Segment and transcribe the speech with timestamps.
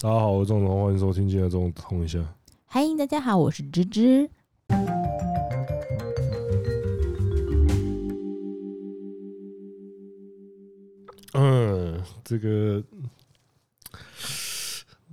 [0.00, 2.20] 大家好，我是钟子通，欢迎收听今天的钟子通一下。
[2.66, 4.30] 嗨，大家好，我是芝芝。
[11.32, 12.80] 嗯，这个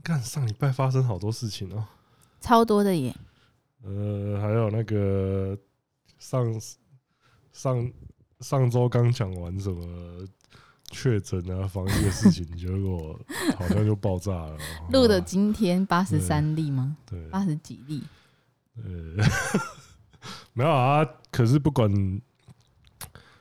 [0.04, 1.84] 看上礼拜发生好多事情哦，
[2.40, 3.12] 超多的耶。
[3.82, 5.58] 呃，还有那个
[6.20, 6.62] 上
[7.52, 7.92] 上
[8.42, 10.28] 上周刚讲完什么？
[10.98, 13.20] 确诊啊，防疫的事情， 结果
[13.58, 14.58] 好像就爆炸了。
[14.94, 16.96] 录的今天八十三例吗？
[17.06, 18.02] 对，八十几例。
[18.78, 19.26] 呃，
[20.54, 21.06] 没有啊。
[21.30, 21.92] 可是不管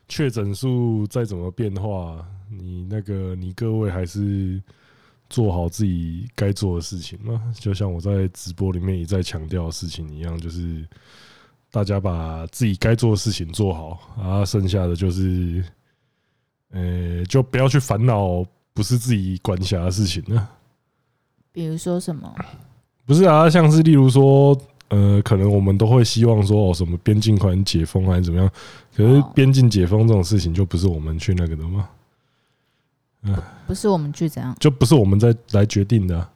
[0.08, 4.60] 确诊数再怎么变化，你那个你各位还是
[5.30, 7.40] 做好自己该做的事情嘛。
[7.54, 10.84] 就像我在直播里面一再强调的事情一样，就是
[11.70, 13.90] 大家把自己该做的事情做好，
[14.20, 15.64] 啊，剩下的就是。
[16.74, 20.48] 呃、欸，就不要去烦恼不是自己管辖的事情了。
[21.52, 22.34] 比如说什么？
[23.06, 28.50] 不是啊，像是例如说，呃，可能我们都会希望说，哦，什么边境款解封还是怎么样？
[28.96, 31.88] 可是边境解封这种事情，就不是我们去那个的吗？
[33.22, 33.36] 嗯，
[33.68, 34.56] 不是我们去怎样？
[34.58, 36.28] 就不是我们在来决定的。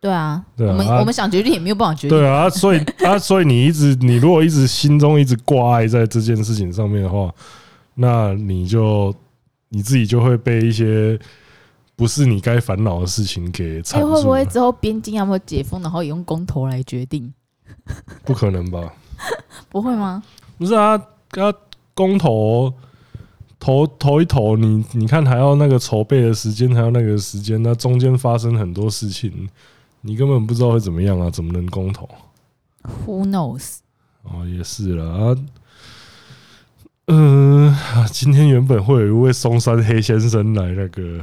[0.00, 2.18] 对啊，对啊，我们我们想决定也没有办法决定。
[2.18, 7.32] 对啊，所以啊，所以你一直，你如果一直心中一直挂碍在这件事情上面的话，
[7.94, 9.14] 那你就。
[9.68, 11.18] 你自己就会被一些
[11.94, 14.14] 不是你该烦恼的事情给缠住。
[14.14, 17.32] 会不会之后边境要不要解封，然后也用公投来决定？
[18.24, 18.92] 不可能吧？
[19.68, 20.22] 不会吗？
[20.58, 21.00] 不是啊，
[21.34, 21.52] 要
[21.94, 22.72] 公投
[23.58, 29.48] 投投一投，你你看还要那个筹备的时间，还要那个时间，那中间发生很多事情，
[30.02, 31.30] 你根本不知道会怎么样啊？
[31.30, 32.08] 怎么能公投
[33.04, 33.78] ？Who knows？
[34.22, 35.36] 哦，也是了啊。
[37.06, 37.72] 嗯，
[38.10, 41.20] 今天原本会有一位松山黑先生来那个。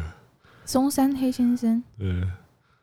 [0.65, 2.07] 松山黑先生，对，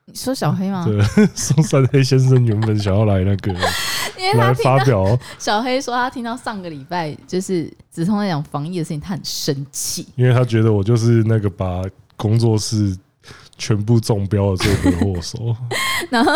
[0.05, 0.85] 你说小黑吗？
[0.87, 1.03] 对，
[1.35, 3.55] 松山黑先生原本想要来那个，
[4.37, 5.19] 来发表。
[5.39, 11.83] 小黑说他听到上个礼拜就是子通在讲防疫的事情，他很生气，因为他觉得我就是那个把
[12.17, 12.95] 工作室
[13.57, 15.57] 全部中标的罪魁祸首。
[16.11, 16.33] 然后，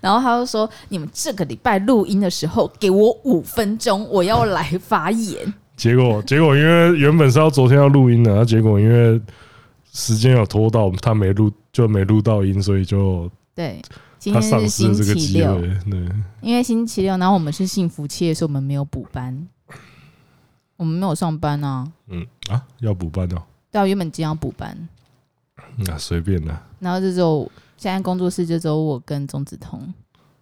[0.00, 9.18] 然后他就说：“你们这个礼拜录音的时候，给我五分钟，我要来发言。”结果，结果因为原本是要昨天要录音的，啊，结果因为
[9.90, 13.80] 时间有拖到，他没录就没录到音，所以就对，
[14.18, 16.06] 今天是星期六，对，
[16.42, 19.48] 因为星期六，然后我们是幸福企业，所以我们没有补班，
[20.76, 21.90] 我们没有上班啊。
[22.08, 23.42] 嗯啊，要补班哦。
[23.70, 24.76] 对啊，原本今天要补班，
[25.78, 26.62] 那随便啦。
[26.78, 29.80] 然后这周现在工作室就只有我跟钟子通。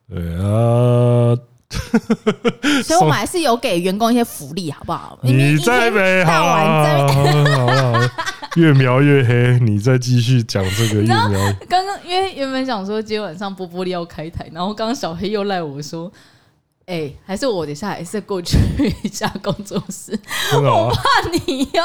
[0.08, 1.38] 对啊。
[2.82, 5.18] 所以，我们还是有给员工一些福利，好不好？
[5.22, 8.10] 你在没好啊？
[8.56, 11.28] 越描越黑，你再继续讲这个越描。
[11.68, 16.10] 刚刚因为原本想说今天晚上波波利要开台，然后刚刚小黑又赖我说
[16.86, 18.56] ：“哎、欸，还是我等下还是过去
[19.04, 20.18] 一下工作室，
[20.56, 21.02] 我怕
[21.46, 21.82] 你又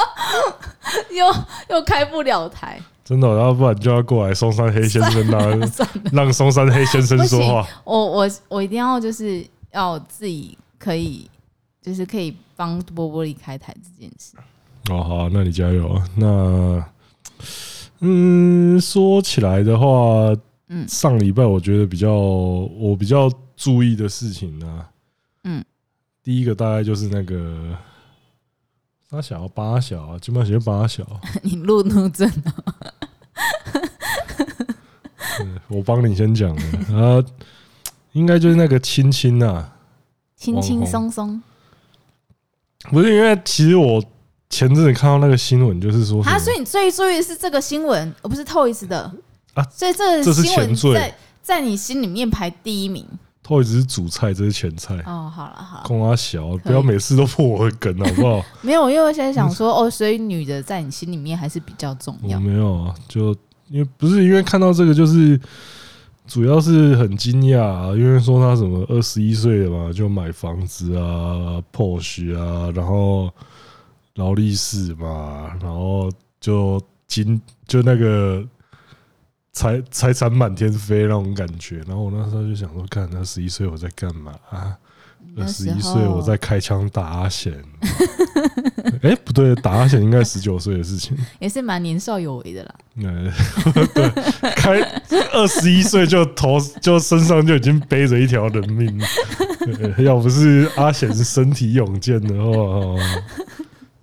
[1.18, 1.36] 又
[1.76, 7.68] 又开不了台。”真的，要不然就要过来松山黑先生那让松山黑先生说话。
[7.84, 9.46] 我我我一定要就是。
[9.74, 11.30] 要自己可以，
[11.82, 14.38] 就是可以帮波波离开台这件事。
[14.90, 16.10] 哦，好，那你加油啊！
[16.16, 16.86] 那，
[18.00, 19.86] 嗯，说起来的话，
[20.68, 24.86] 嗯，上礼拜我觉得比较我比较注意的事情呢，
[25.46, 25.64] 嗯，
[26.22, 27.78] 第一个大概就是那个
[29.10, 31.06] 八小八小，基本上是八小。
[31.44, 32.54] 你路怒症啊？
[35.70, 37.24] 我帮你先讲啊。
[38.14, 39.66] 应该就是那个亲亲呐，
[40.36, 41.42] 轻轻松松。
[42.92, 44.04] 不是因为其实我
[44.50, 49.12] 前阵子看到那个新闻，就是说啊，所以你最注意的是这个新闻，而不是 Toys 的
[49.54, 49.64] 啊。
[49.72, 53.06] 所以这个新闻在在你心里面排第一名。
[53.44, 54.96] Toys 是主菜，这是前菜。
[55.08, 58.46] 哦，好了好了，空阿小，不要每次都破我的梗好不好？
[58.62, 62.40] 没有，因为我现在想说哦，所以女的在你心里面还是比较重要。
[62.40, 63.36] 没有啊，就
[63.70, 65.40] 因为不是因为看到这个就是。
[66.26, 73.32] 主要是很惊讶啊，因为说他什么二十一岁了嘛，就买房子啊，Porsche 啊，然后
[74.16, 76.10] 劳力士嘛，然后
[76.40, 78.44] 就金就那个
[79.52, 84.78] 财财产满天飞那种感觉，然后我那时候就想说，看他十一岁我在干嘛啊？
[85.38, 87.54] 二十一岁我在开枪打阿贤，
[88.84, 92.76] 哎、欸，不对，打阿贤应该十九岁的事情， 也是蛮年少有为的啦。
[93.94, 94.10] 对，
[94.56, 94.82] 开
[95.32, 99.02] 二十一岁就头就身上就已经背着一条人命，
[100.04, 103.00] 要不是阿贤是身体勇健的话，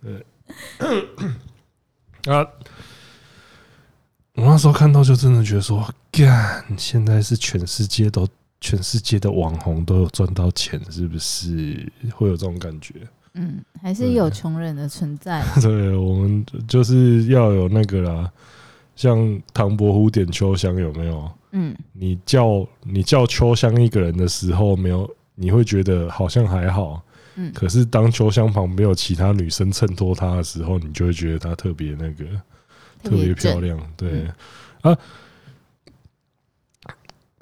[0.02, 0.26] 对，
[2.34, 2.46] 啊，
[4.34, 8.26] 我那时候看到就真的觉得说，干，现在是全世界都
[8.60, 11.92] 全世界的网红都有赚到钱，是不是？
[12.14, 12.94] 会有这种感觉？
[13.34, 15.44] 嗯，还是有穷人的存在。
[15.62, 18.32] 对，我们就是要有那个啦，
[18.96, 21.30] 像唐伯虎点秋香有没有？
[21.52, 27.02] 嗯，你叫你叫秋香一个人的时候，没有，你会觉得好像还好。
[27.36, 32.24] 嗯，可是当秋香旁边有其他女生衬托她的时候，你就会觉得她特别那个，
[33.02, 33.78] 特别漂亮。
[33.96, 34.26] 对
[34.82, 34.96] 啊，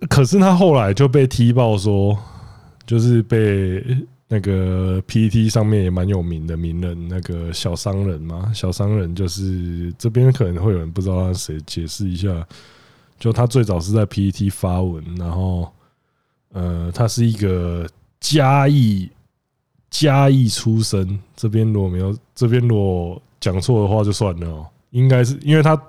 [0.08, 2.18] 可是她后来就被踢爆说，
[2.86, 3.82] 就是被
[4.28, 12.46] 那个 PTT 上面也蛮有名的名人，那个小商人嘛，小商人就是这边可能会有人不知道他谁，解释一下。
[13.18, 15.72] 就他最早是在 PTT 发文，然后
[16.52, 17.88] 呃，他是一个
[18.20, 19.10] 嘉义。
[19.90, 24.66] 嘉义出生，这边如果没有，这边如果讲错的话就算了哦。
[24.90, 25.80] 应该是因为他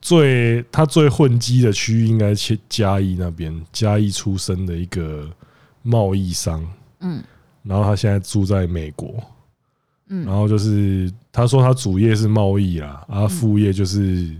[0.00, 5.28] 最他最混迹的区域应该是嘉义那边，嘉义出生的一个
[5.82, 6.64] 贸易商。
[7.00, 7.20] 嗯，
[7.62, 9.14] 然后他现在住在美国。
[10.12, 14.34] 嗯，然后就是他说他主业是贸易啦，啊，副业就是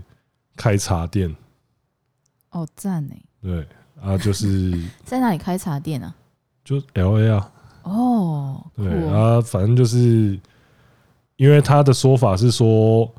[0.55, 1.33] 开茶店。
[2.49, 3.15] 哦，赞呢。
[3.41, 3.65] 对
[4.01, 4.71] 啊，就是
[5.05, 6.13] 在哪里开茶店啊？
[6.63, 7.51] 就 LA 啊。
[7.83, 10.37] 哦，对啊，反正就是
[11.37, 13.09] 因为他的说法是说，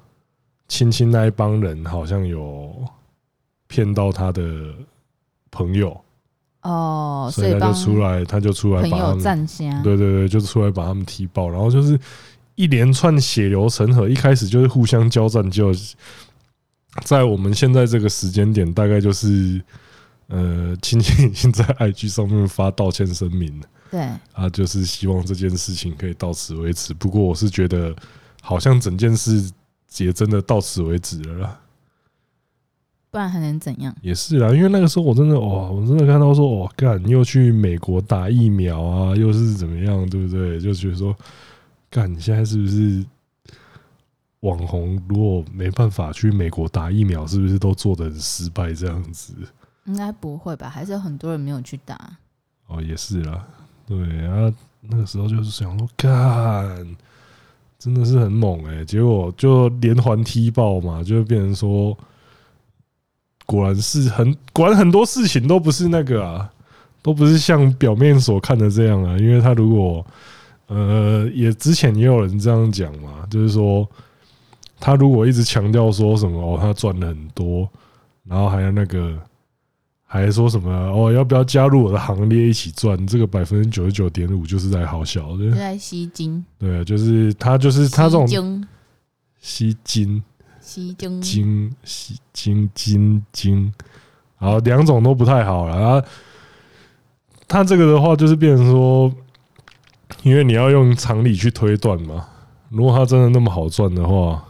[0.69, 2.85] 亲亲那一帮人好像有
[3.67, 4.75] 骗到他的
[5.51, 5.99] 朋友
[6.63, 11.99] 哦，所以他就出来，他就出来把他们，对对对，就出来把他们踢爆，然后就是
[12.55, 15.73] 一连串血流成河，一开始就是互相交战，就
[17.05, 19.61] 在我们现在这个时间点，大概就是
[20.29, 23.67] 呃，亲亲已经在 IG 上面发道歉声明了。
[23.91, 24.01] 对
[24.33, 26.95] 啊，就是希望这件事情可以到此为止。
[26.95, 27.95] 不过我是觉得，
[28.41, 29.51] 好像整件事
[29.99, 31.61] 也真的到此为止了啦。
[33.13, 33.95] 不然还能怎样？
[34.01, 40.59] 也是啦，因为那个时候我真的哇，我真的看到说哇，干你又去美国打疫苗啊，又是怎么样，对不对？
[40.59, 41.15] 就觉得说，
[41.91, 43.05] 干你现在是不是
[44.41, 44.99] 网红？
[45.07, 49.35] 如果没办法去美国打疫苗，是不是都做的很失败这样子？
[49.85, 50.71] 应该不会吧？
[50.71, 52.17] 还是有很多人没有去打。
[52.69, 53.47] 哦，也是啦。
[53.87, 54.51] 对啊，
[54.81, 56.97] 那个时候就是想说，干，
[57.79, 58.83] 真的是很猛哎！
[58.87, 61.95] 结果就连环踢爆嘛，就变成说，
[63.53, 66.51] 果然是很，果然很多事情都不是那个啊，
[67.03, 69.17] 都不是像表面所看的这样啊。
[69.19, 70.07] 因为他如果，
[70.69, 73.87] 呃，也之前也有人这样讲嘛，就是说，
[74.81, 77.69] 他如果一直强调说什么哦，他赚了很多，
[78.25, 79.17] 然后还有那个。
[80.15, 81.11] 还说什么哦？
[81.11, 83.07] 要不要加入我的行列一起赚？
[83.07, 86.45] 这个百分之九十九点五就是在好小的，在吸金。
[86.59, 88.63] 对啊，就是他，就是他这种
[89.41, 90.23] 吸金、
[90.73, 93.75] 吸金、金、吸金、金、金，
[94.37, 95.79] 好两种都不太好了。
[95.79, 96.09] 然后
[97.47, 99.13] 他这个的话，就是变成说，
[100.23, 102.27] 因为你要用常理去推断嘛。
[102.71, 104.43] 如果他真的那么好赚的话，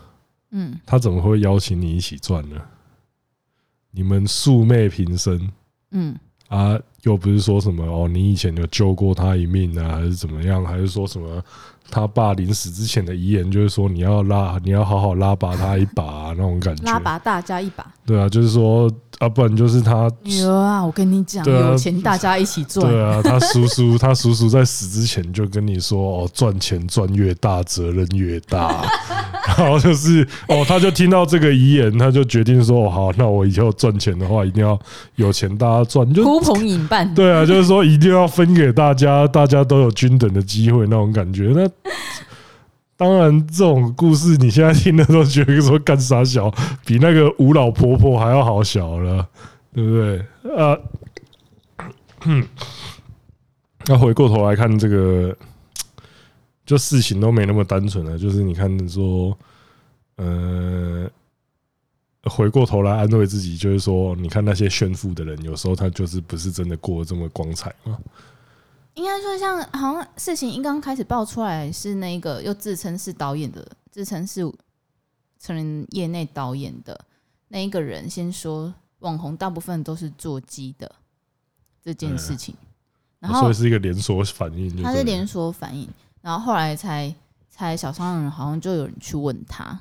[0.52, 2.56] 嗯，他怎么会邀请你一起赚呢？
[3.90, 5.50] 你们素昧平生，
[5.90, 6.16] 嗯
[6.46, 10.64] 啊，又不是说什么哦，你以前有救过他一命啊，还是怎么样？
[10.64, 11.42] 还是说什么
[11.90, 17.86] 他爸临死之前的遗言，就是说你要拉，你要好好拉拔他一把，啊，那种感觉，拉拔大家一把。
[18.04, 22.84] 对啊，就是说啊，不然就是他女儿啊，我跟你讲，有钱大家一起赚。
[22.86, 28.82] 对啊，他叔叔，他叔叔在死之前就跟你说哦，赚钱赚越大，责任越大。
[29.44, 34.78] 然后就是哦，他就听到这个遗言，他就决定说：“哦，好，那我以后赚钱的话，一定要
[35.16, 41.52] 有钱大家赚，就呼朋引伴。”对啊，就是说一定要分给大家，大家都有均等的机会那种感觉。
[41.54, 41.68] 那
[42.96, 46.50] 当然，这种故事你现在听的时候觉得说干啥小，
[46.84, 49.28] 比那个吴老婆婆还要好小了，
[49.74, 50.18] 对不对？
[50.56, 50.78] 啊，
[53.86, 55.36] 那回过头来看这个。
[56.64, 59.36] 就事情都没那么单纯了，就是你看说，
[60.14, 61.10] 呃，
[62.22, 67.98] 回过头来安慰自己，就是说，你看那些炫富的人，有时候他就是不是真的过得这么光彩嘛。
[68.94, 74.42] 应该说，像好像事情一刚开始爆出来，是那个又自称是导演的，自称是
[75.38, 76.98] 成人业内导演的
[77.48, 80.90] 那一个人，先说网红大部分都是做鸡的
[81.82, 82.54] 这件事情，
[83.18, 85.88] 然后所以是一个连锁反应，他是连锁反应。
[86.20, 87.12] 然后后来才
[87.50, 89.80] 才小商人好像就有人去问他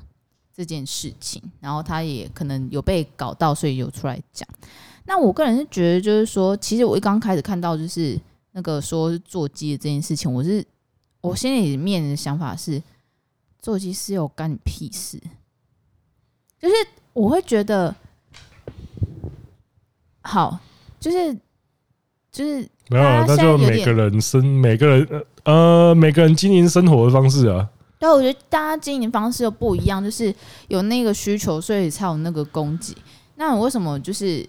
[0.52, 4.48] 这件事情，然后他也可能有被搞到，所以有出来讲。
[5.04, 8.18] 那我个人是觉得，就是说，其实我一刚开始看到就是
[8.52, 10.64] 那个说是做鸡的这件事情，我是
[11.20, 12.82] 我心里面的想法是，
[13.58, 15.20] 做鸡是有干你屁事？
[16.60, 16.74] 就是
[17.12, 17.94] 我会觉得，
[20.22, 20.58] 好，
[21.00, 21.34] 就是
[22.30, 27.68] 就是没有，那就每个人生每个人呃每个人经营生活的方式啊。
[27.98, 30.34] 对，我觉得大家经营方式又不一样，就是
[30.68, 32.96] 有那个需求，所以才有那个供给。
[33.36, 34.48] 那为什么就是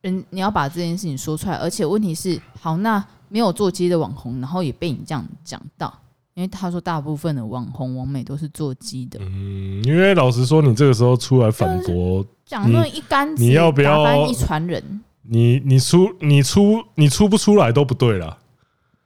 [0.00, 1.54] 人你要把这件事情说出来？
[1.56, 5.90] 而且问题是，好，那没有做鸡的网红，然后也被你这样讲到，
[6.34, 9.18] 因为他说大部分的网红网美都是做鸡的。
[9.22, 15.00] 嗯，因为老实说，你这个时候出来反驳，讲那一竿子，你要不要一船人？
[15.22, 18.36] 你你出你出你出不出来都不对了。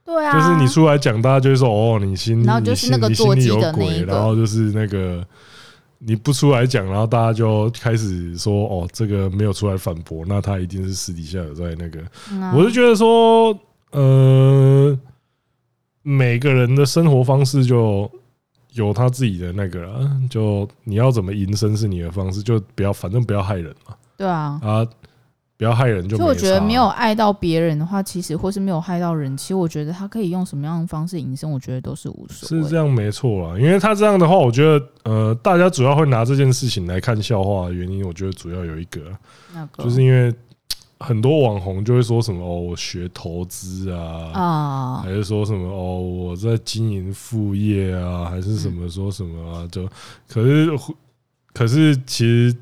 [0.03, 5.25] 对啊，就是你出来讲，大家就会说哦，你心里你心里心里有鬼，然后就是那个
[5.99, 11.99] 你不出来讲，然后大家就开始说哦，这个没有出来反驳，那他一定是私底下有在那个。
[12.53, 13.57] 我就觉得说，
[13.91, 14.97] 呃，
[16.03, 18.09] 每个人的生活方式就
[18.73, 23.95] 有他自己的那个了，就你要怎么营生是你的方式，就不要反正不要害人嘛。
[24.17, 24.87] 对啊，啊。
[25.59, 26.15] 不要害人就。
[26.15, 32.63] 就我觉得没有爱到别人的话，其实或是没有害到人，其实我觉得他可以用什么样的方式营生，我觉得都是无所谓。
[32.63, 39.01] 是这样没错啊，因为他这样的话，我觉得呃，大家主要会拿这件事情来看笑话的原因，我觉得主要有一个，
[39.79, 40.31] 就是因为
[40.99, 49.87] 很多网红就会说什么哦，我学投资啊，还是说什么哦，我在经营副业啊，还是什么说什么啊，就
[50.27, 50.69] 可是
[51.53, 52.55] 可是其实。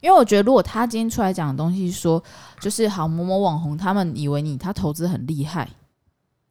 [0.00, 2.22] 因为我觉得，如果他今天出来讲的东西说，
[2.60, 5.68] 就是好某某网红，他们以为你他投资很厉害，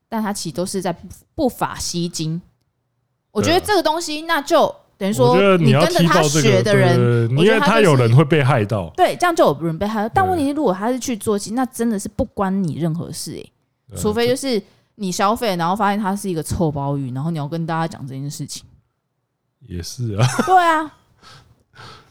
[0.09, 0.93] 但他其实都是在
[1.33, 2.41] 不法吸金。
[3.31, 8.91] 我觉得这个东西，那就等于说，你跟着他学的人，因为他有人会被害到。
[8.97, 10.09] 对，这样就有人被害到。
[10.13, 13.51] 但问题是，如果他是去做，其实那真的是不关你任何事诶。
[13.95, 14.61] 除非就是
[14.95, 18.63] 你消费，然后发现他是一个臭包鱼，然后你要跟大家讲这件事情。
[19.67, 20.27] 也是啊。
[20.45, 20.93] 对啊。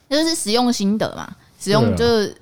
[0.08, 1.28] 就是使用心得嘛，
[1.58, 2.32] 使用就是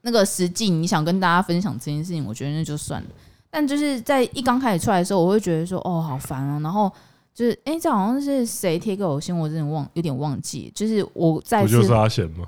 [0.00, 3.08] 那个实际，你想跟大家分享这件事情，我觉得那就算了。
[3.50, 6.58] 但就是在一刚开始出来的时候，我会觉得说，哦，好烦啊。
[6.60, 6.90] 然后
[7.34, 10.70] 就是，哎，这好像是谁贴给我信，我真的忘，有点忘记。
[10.74, 12.46] 就是我在，不就是阿贤吗？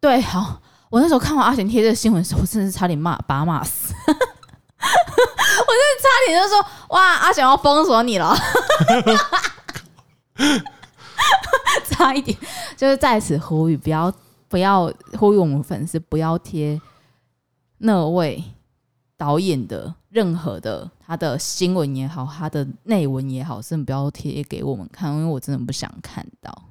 [0.00, 3.92] 对，好，我那时候看完阿贤贴这个新闻的时候，我真的是差点骂，把他骂死。
[4.06, 8.36] 我真的差点就说，哇，阿贤要封锁你了。
[11.90, 12.36] 差一点，
[12.76, 14.12] 就是在此呼吁，不要
[14.48, 16.80] 不要呼吁我们粉丝不要贴
[17.78, 18.42] 那位
[19.16, 26.62] 导演的任何的他的新闻也好，他的内文也好，真的不要贴给我们看，因为我真的不想看到。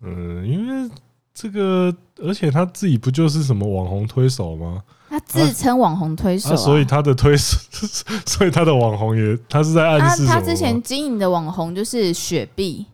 [0.00, 0.90] 嗯，因为
[1.32, 4.82] 这个，而且他自己不就是什么网红推手吗？
[5.08, 7.56] 他自称网红推手、啊啊，所以他的推手，
[8.26, 12.86] 所以他的网红也，他是在暗示他，他之前经营的网红就是雪碧。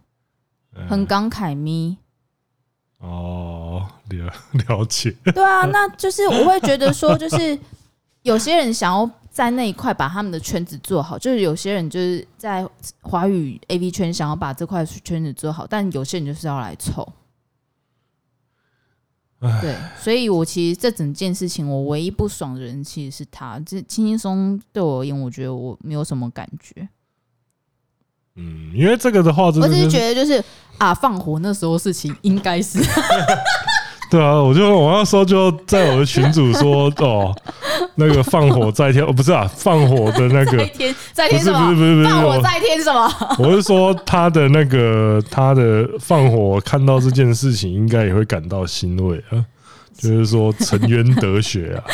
[0.89, 1.97] 很感慨咪
[2.99, 4.33] 哦，了
[4.69, 5.11] 了解。
[5.35, 7.59] 对啊，那就是我会觉得说，就是
[8.23, 12.69] 有些人想要在那一块把他们的圈子做好，就是有些人就是在
[13.03, 17.09] 华语 AV 圈想要把这块圈子做好，但有些人就是要来凑。
[19.63, 23.61] 对，所以我其实这整件事情，我唯一不爽的人其实是他。
[23.65, 26.89] 这轻轻松对我而言，我觉得我没有什么感觉。
[28.35, 30.43] 嗯，因为这个的话，就是，我只是觉得就是
[30.79, 32.81] 啊，放火那时候事情应该是，
[34.11, 37.33] 对啊，我就我那时候就在我的群主说哦，
[37.95, 41.59] 那个放火在天哦，不是啊，放火的那个在天在天什么？
[41.67, 43.11] 不是不是不是放火在天什么？
[43.39, 49.45] 我是说他的那个他的放火看到这件事情，应该也会感到欣慰啊，
[49.97, 51.85] 就是说沉冤得雪啊，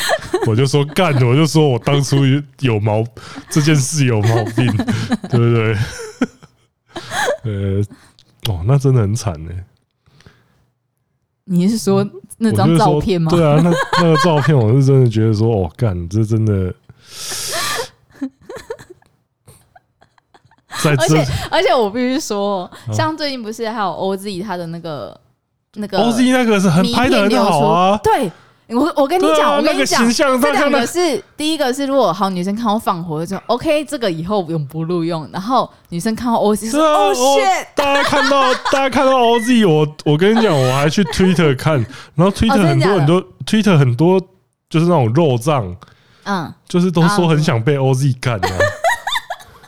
[0.47, 2.19] 我就说干，我就说我当初
[2.61, 3.05] 有毛
[3.49, 4.67] 这件事有毛病，
[5.31, 5.77] 对不对？
[7.45, 7.83] 呃，
[8.49, 9.51] 哦，那真的很惨呢。
[11.47, 12.07] 你是说
[12.39, 13.31] 那张照片吗？
[13.31, 13.71] 对啊，那
[14.01, 16.75] 那个照片，我是真的觉得说，哦，干，这真的。
[20.87, 25.19] 而且而且，我必须说，像最近不是还有 OZ 他的那个
[25.75, 28.31] 那个 OZ 那个是很拍的很好啊，对。
[28.69, 35.29] 我我跟你讲，啊、我跟你讲，这两个是第一个是，如果好女生看到放火就说 OK，这个以后永不录用。
[35.31, 41.75] 然后女生看到 OZ 说哦、oh, shit，大家看到 大家看到 OZ，我我跟你讲，我还去 Twitter 看，
[42.15, 44.19] 然后 Twitter 很多很多、哦、Twitter 很多
[44.71, 45.77] 就是那种肉酱，
[46.25, 48.49] 嗯，就是都说很想被 OZ 干的，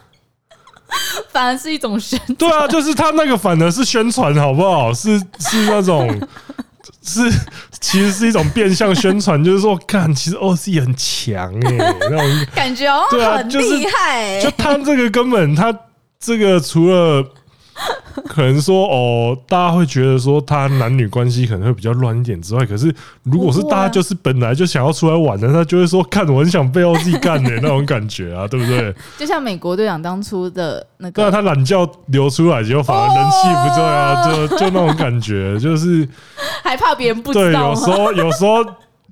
[1.31, 2.35] 反而是一种宣传。
[2.37, 4.91] 对啊，就是他那个反而是宣传，好不好？
[4.95, 6.19] 是是那种。
[7.07, 7.31] 是，
[7.81, 14.43] 其实是一种变相宣传，就是说，看，其实 OC 很强哎、欸， 那种感觉哦，对啊，很厉害、欸。
[14.43, 15.73] 就他这个根本，他
[16.19, 17.25] 这个除了
[18.27, 28.95] 可能说哦，大家会觉得说他男女关系可能会比较乱一点之外，可是如果是大家就是本来就想要出来玩的，他就会说看我很想背后自己干的那种感觉啊，对不对？
[29.19, 36.09] 就像美国队长当初的那个，对啊，他懒觉流出来结果反而人气不对啊，就就那种感觉，就是
[36.63, 37.45] 还怕别人不知道。
[37.45, 38.65] 对，有时候有时候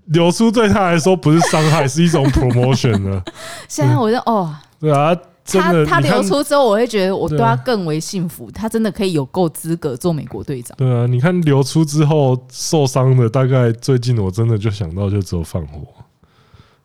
[0.06, 3.22] 流出对他来说不是伤害，是一种 promotion 呢。
[3.68, 5.14] 现在我就哦，对啊。
[5.44, 8.50] 他他流出之后，我会觉得我对他更为幸福。
[8.50, 10.74] 他真的可以有够资格做美国队长。
[10.78, 15.82] 对啊，你看流出之后受伤的，大概最近我真的就想到就只有放火。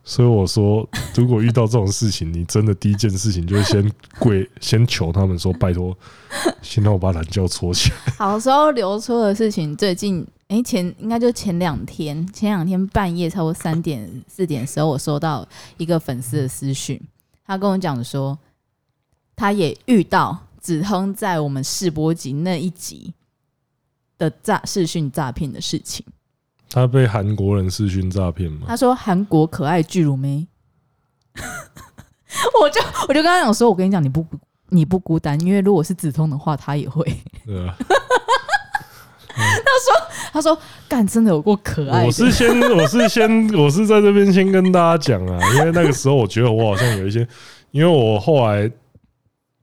[0.03, 5.95] 所以我说，如果遇到这种事情，你真的第一件事情就是先跪， 先求他们说拜托，
[6.61, 8.13] 先让我把懒觉搓起来。
[8.17, 15.47] 好时候流出的事情，最近哎前应该就前两天，前两天半夜差不多三点四点的时候，我收到
[15.77, 16.99] 一个粉丝的私讯，
[17.47, 18.37] 他跟我讲说。
[19.39, 23.13] 他也遇到子亨在我们试播集那一集
[24.17, 26.05] 的诈视讯诈骗的事情。
[26.69, 28.65] 他被韩国人视讯诈骗吗？
[28.67, 30.45] 他说韩国可爱巨乳妹，
[32.61, 34.25] 我就我就跟他讲说，我跟你讲，你不
[34.67, 37.01] 你不孤单，因为如果是子通的话，他也会。
[37.45, 37.73] 对啊。
[39.39, 42.03] 他说他说干真的有过可爱。
[42.03, 47.25] 我是先我是先我是在这边先跟大家讲啊，因为那个时候我觉得我好像有一些，
[47.71, 48.69] 因为我后来。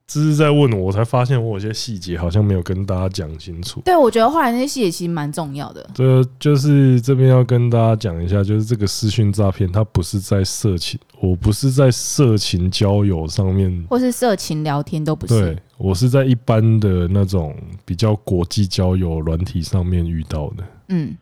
[0.07, 3.81] 只是在问我，我才发现我有些细节好像没有跟大家讲清楚。
[3.85, 5.85] 对，我觉得后来那些细节其实蛮重要的。
[5.93, 15.41] 这就是这边要跟大家讲一下，就是这个私讯诈骗，它不是在色情，我不是在色情交友上面，或是色情聊天都不是。
[15.41, 20.65] 对，我是在一般的那种比较国际交友软体上面遇到的。
[20.91, 21.17] 嗯，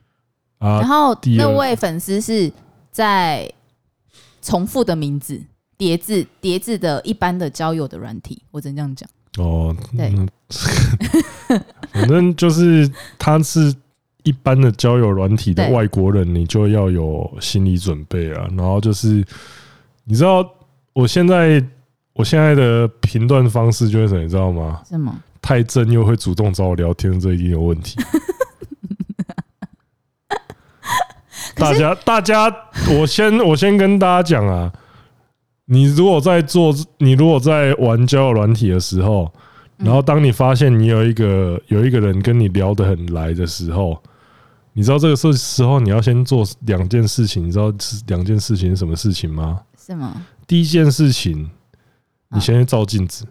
[0.58, 2.52] 啊，然后那位粉丝是
[2.90, 3.50] 在
[4.42, 5.40] 重复的名字。
[5.76, 9.08] 叠字叠字的一般的交友的软体，我只能这样讲。
[9.38, 10.14] 哦，对，
[11.92, 12.88] 反正就是
[13.18, 13.74] 他是
[14.22, 18.46] 一般的交友软体的外国人，你就要有心理准备啊。
[18.56, 19.24] 然后就是，
[20.04, 20.48] 你知道
[20.92, 21.60] 我现在
[22.12, 24.80] 我现在的评断方式就是什么，你知道吗？
[24.88, 25.12] 什么？
[25.42, 27.96] 太正又会主动找我聊天，这一定有问题。
[31.56, 32.54] 大家，大家，
[32.98, 34.72] 我先我先跟大家讲啊。
[35.66, 39.33] 你如果在做，你如果在玩交友软体的时候，
[39.79, 43.98] 然后当你发现你有一个有一个人跟你聊得很来的时候，
[44.74, 49.61] 你知道这个时时候你要先做两件事情，你知道是两件事情是什么事情吗？
[49.79, 50.27] 是吗？
[50.46, 51.50] 第一件事情，
[52.31, 53.27] 你先去照镜子，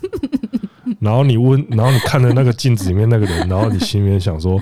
[1.00, 4.60] 然后你问，然后你看着那个镜子里面那个人，然后你心里面想说。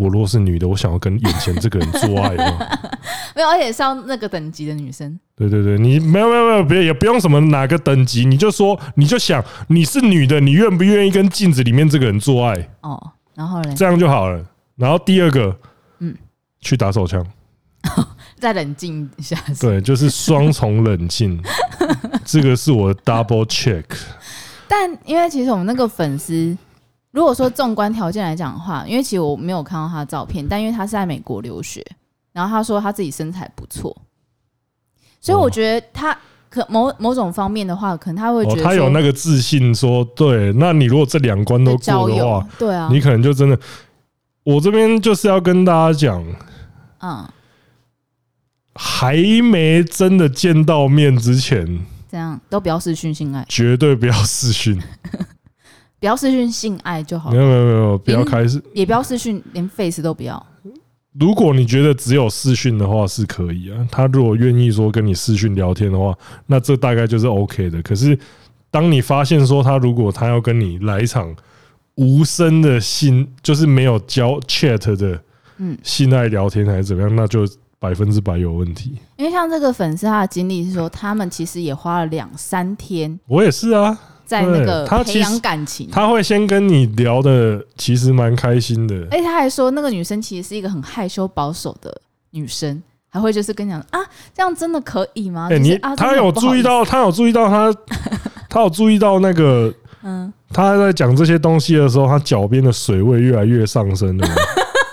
[0.00, 2.58] 我如果是女的，我想要跟眼前这个人做爱吗？
[3.36, 5.20] 没有，而且是要那个等级的女生。
[5.36, 12.70] 对对对，你没有没有没有，别也不用什么哪个等级，你就说你就想你是女的，你愿不愿意跟镜子里面这个人做爱？
[12.80, 13.74] 哦，然后呢？
[13.76, 14.42] 这样就好了。
[14.76, 15.54] 然后第二个，
[15.98, 16.16] 嗯，
[16.62, 17.22] 去打手枪，
[18.40, 19.36] 再冷静一下。
[19.60, 21.38] 对，就是双重冷静。
[22.24, 23.84] 这个是我的 double check。
[24.66, 26.56] 但因为其实我们那个粉丝。
[27.12, 31.84] 如果说纵观条件来讲的话，因为其实我没有看到他的照片，但因为他是在美国留学，
[32.32, 33.96] 然后他说他自己身材不错，
[35.20, 36.16] 所以我觉得他
[36.48, 43.58] 可某某种方面的话，可能他会觉得、哦、他有那个自信说，对，那你如果这两关都过的话，对啊，你可能就真的，
[44.44, 46.24] 我这边就是要跟大家讲，
[47.00, 47.28] 嗯，
[48.74, 52.40] 还没真的见到面之前，这样？
[52.48, 54.80] 都不要试讯性爱，绝对不要试讯。
[56.00, 57.30] 不要私讯性爱就好。
[57.30, 60.44] 没有没有没有，不要开始，也不要私讯，连 face 都不要。
[61.12, 67.82] 如果你觉得只有私讯的话是可以啊，他如果愿意说跟你私讯聊天的话，那这大概就是 OK 的。
[67.82, 68.16] 可是
[68.70, 71.34] 当你发现说他如果他要跟你来一场
[71.96, 75.20] 无声的性，就是没有交 chat 的，
[75.58, 77.40] 嗯，性爱聊天还是怎么样，那就
[77.80, 78.96] 百分之百有问题。
[79.16, 83.18] 因为像这个粉丝他的经历是说，他们其实也花了两三天。
[83.26, 83.98] 我也是啊。
[84.30, 88.94] 在那个培养感情，他会先跟你聊的，其实蛮开心的。
[89.10, 91.92] 而且他还说，那个女生其实是一个很害羞保守的
[92.30, 93.98] 女生，还会就是跟你讲啊，
[94.32, 95.48] 这样真的可以吗？
[95.50, 97.74] 哎，你他有注意到，他有注意到他，
[98.48, 104.28] 他有注意到那个，嗯，他在讲这些东西的时候，他脚边的水位越来越上升了，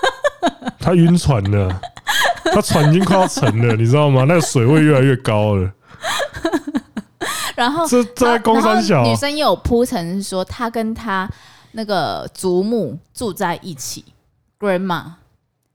[0.80, 1.80] 他晕船了，
[2.52, 4.24] 他船已经快要沉了，你知道吗？
[4.26, 5.70] 那个水位越来越高了。
[7.58, 11.28] 然后，这在公三小女生也有铺陈说，她跟她
[11.72, 14.04] 那个祖母住在一起
[14.60, 15.02] ，grandma，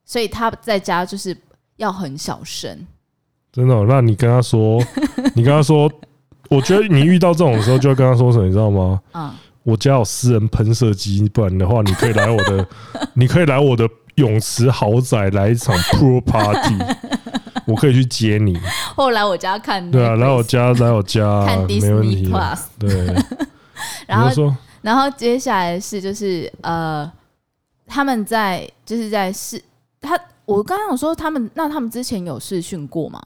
[0.05, 1.35] 所以她在家就是
[1.75, 2.87] 要很小声。
[3.51, 3.85] 真的、哦？
[3.85, 4.81] 那你跟她说，
[5.35, 5.91] 你跟她说，
[6.49, 9.01] 我觉得你遇到这种时候就要跟她说什么，你知道吗？
[9.11, 9.29] 嗯，
[9.63, 12.65] 我家有私人喷射机，不然的话，你可以来我的，
[13.13, 16.77] 你可以来我的泳池豪宅来一场 pool party，
[17.65, 18.57] 我可以去接你，
[18.95, 23.15] 后来我家看，对啊，来我家，来我家，看 Disney Plus，对，
[24.07, 27.09] 然后，然后接下来是就是呃，
[27.85, 29.61] 他们在就是在试
[30.01, 33.19] 他，我刚刚有说他们，那他们之前有试训过吗？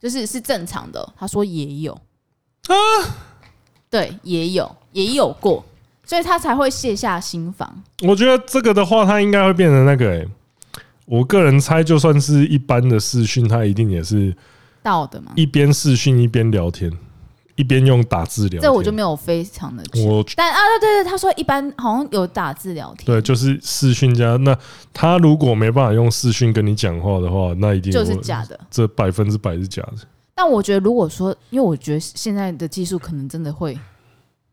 [0.00, 1.92] 就是是正常的，他说也有
[2.68, 2.74] 啊，
[3.90, 5.62] 对，也有也有过，
[6.04, 7.70] 所以他才会卸下心防。
[8.08, 10.28] 我觉得这个的话，他应该会变成那个、欸，
[11.10, 14.32] 我个人猜，就算是一般的视讯，他一定也是
[14.80, 16.90] 到的嘛，一边视讯一边聊天。
[17.56, 24.56] 一边用打字聊天，这我就没有非常的我，但啊对对对，他说一般好像有打字聊天，对，就是视讯加那
[24.94, 29.98] 他如果没办法用视讯跟你讲话的话，那一定就是假的，这百分之百是假的。
[30.34, 33.78] 但我觉得如果说，因为我觉得现在的技术可能真的会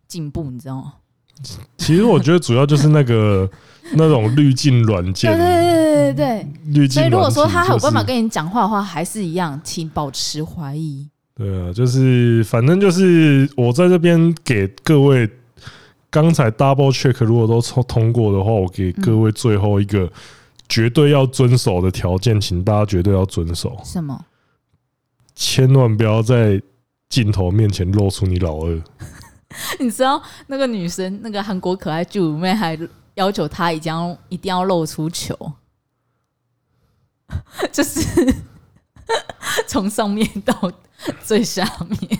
[0.06, 0.96] 进步，你知道吗？
[1.78, 3.50] 其实我觉得主要就是那个
[3.94, 11.08] 那种滤镜软件，对对对对对对，所以如果说他还有办法跟你讲话的话，还是一样，请保持怀疑。
[11.36, 15.30] 对啊，就是反正就是我在这边给各位
[16.10, 20.12] 刚才 double check，如果都通通过的话，我给各位最后一个
[20.68, 23.78] 绝对要遵守的条件，请大家绝对要遵守。
[23.84, 24.26] 什么？
[25.36, 26.60] 千万不要在
[27.10, 28.82] 镜头面前露出你老二。
[29.80, 32.78] 你知道那个女生，那个韩国可爱剧里面还
[33.16, 35.36] 要求她一定要一定要露出球，
[37.72, 38.36] 就是
[39.68, 40.72] 从上面到。
[41.24, 42.20] 最下面，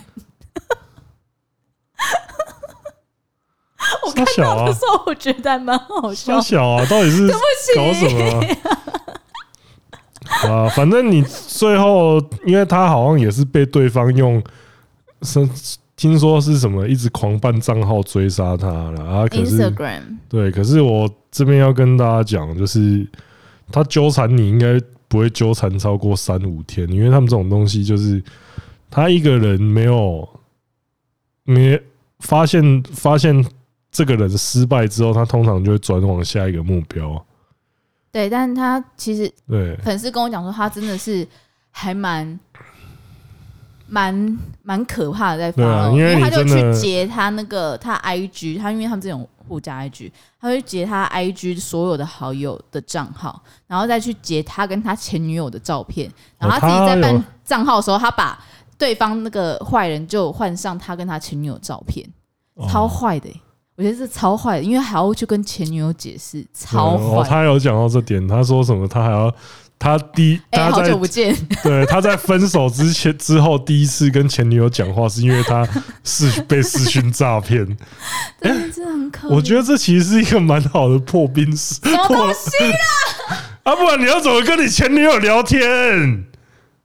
[4.06, 6.40] 我看到的时候，我觉得还蛮好笑。
[6.40, 7.28] 小啊，到底是
[7.74, 8.40] 搞什么？
[10.48, 14.40] 啊，反正你最后，因为他好像也是被对方用，
[15.22, 15.44] 是
[15.98, 19.28] 听说是什么，一直狂办账号追杀他了啊。
[19.28, 23.06] 可是，Instagram 对，可是我这边要跟大家讲，就是
[23.70, 28.24] 他纠缠你，应该不会纠缠超过三五天，因为他们这种东西就是。
[28.90, 30.26] 他一个人没有
[31.44, 31.78] 没
[32.20, 33.44] 发现发现
[33.92, 37.22] 这个人失败之后，他通常就会转往下一个目标。
[38.10, 41.28] 对，但他其实对粉丝跟我讲说，他真的是
[41.70, 42.40] 还蛮
[43.88, 58.38] 蛮蛮可怕的，在发、啊，因为他就去截他那个他 IG，他因为他们这种互加 IG，他会截他 IG 所有的好友的账号，然后再去截他跟他前女友的照片，然后他自己在办账号的时候，他把。
[58.78, 62.08] 对方那个坏人就换上他跟他前女友照片，
[62.70, 63.40] 超坏的、欸，
[63.74, 67.28] 我觉得是超坏的，因为还要去跟前女友解释，超坏。
[67.28, 68.86] 他有讲到这点，他说什么？
[68.86, 69.34] 他还要
[69.78, 71.34] 他第一，哎，好久不见。
[71.62, 75.66] 对，他在分手之前之后第一次跟前女友讲话，是因为他
[76.02, 77.64] 是 被私讯诈骗。
[78.42, 79.28] 很可。
[79.28, 81.74] 我觉得这其实是一个蛮好的破冰式。
[81.76, 83.36] 什么东西啊？
[83.72, 86.24] 啊，不然你要怎么跟你前女友聊天？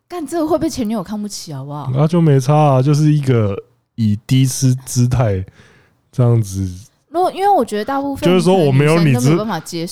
[0.07, 1.89] 但这个会被前女友看不起，好不好？
[1.93, 3.57] 那就没差啊，就是一个
[3.95, 5.43] 以低姿姿态
[6.11, 6.69] 这样子。
[7.13, 9.37] 如果因为我觉得大部分就是说我没有你之，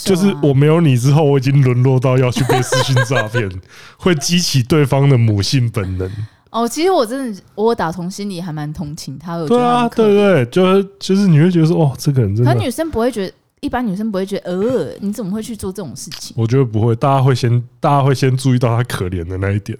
[0.03, 3.47] 就是我没有你之后，我已经沦落到要去被私信诈骗，
[3.95, 6.11] 会激起对方的母性本能。
[6.49, 9.47] 哦，其实我真的，我打从心里还蛮同情他的。
[9.47, 12.51] 对啊，对对，就是就是你会觉得说，哦，这个人真的。
[12.51, 16.35] 可女生不会觉得，一般女生不会觉得，呃，你怎么会去做这种事情？
[16.35, 19.77] 我觉得不会，大家会先，大家会先注意到他可怜的那一点。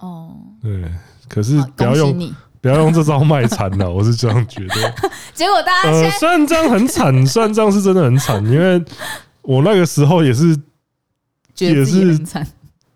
[0.00, 0.84] 哦，对，
[1.28, 2.30] 可是不要用
[2.64, 4.94] 不要用这招卖惨了， 我是这样觉得。
[5.34, 8.82] 结果大家呃，虽然这样很惨， 虽然这样是真的很惨，因为
[9.42, 10.56] 我那个时候也是
[11.58, 12.18] 也是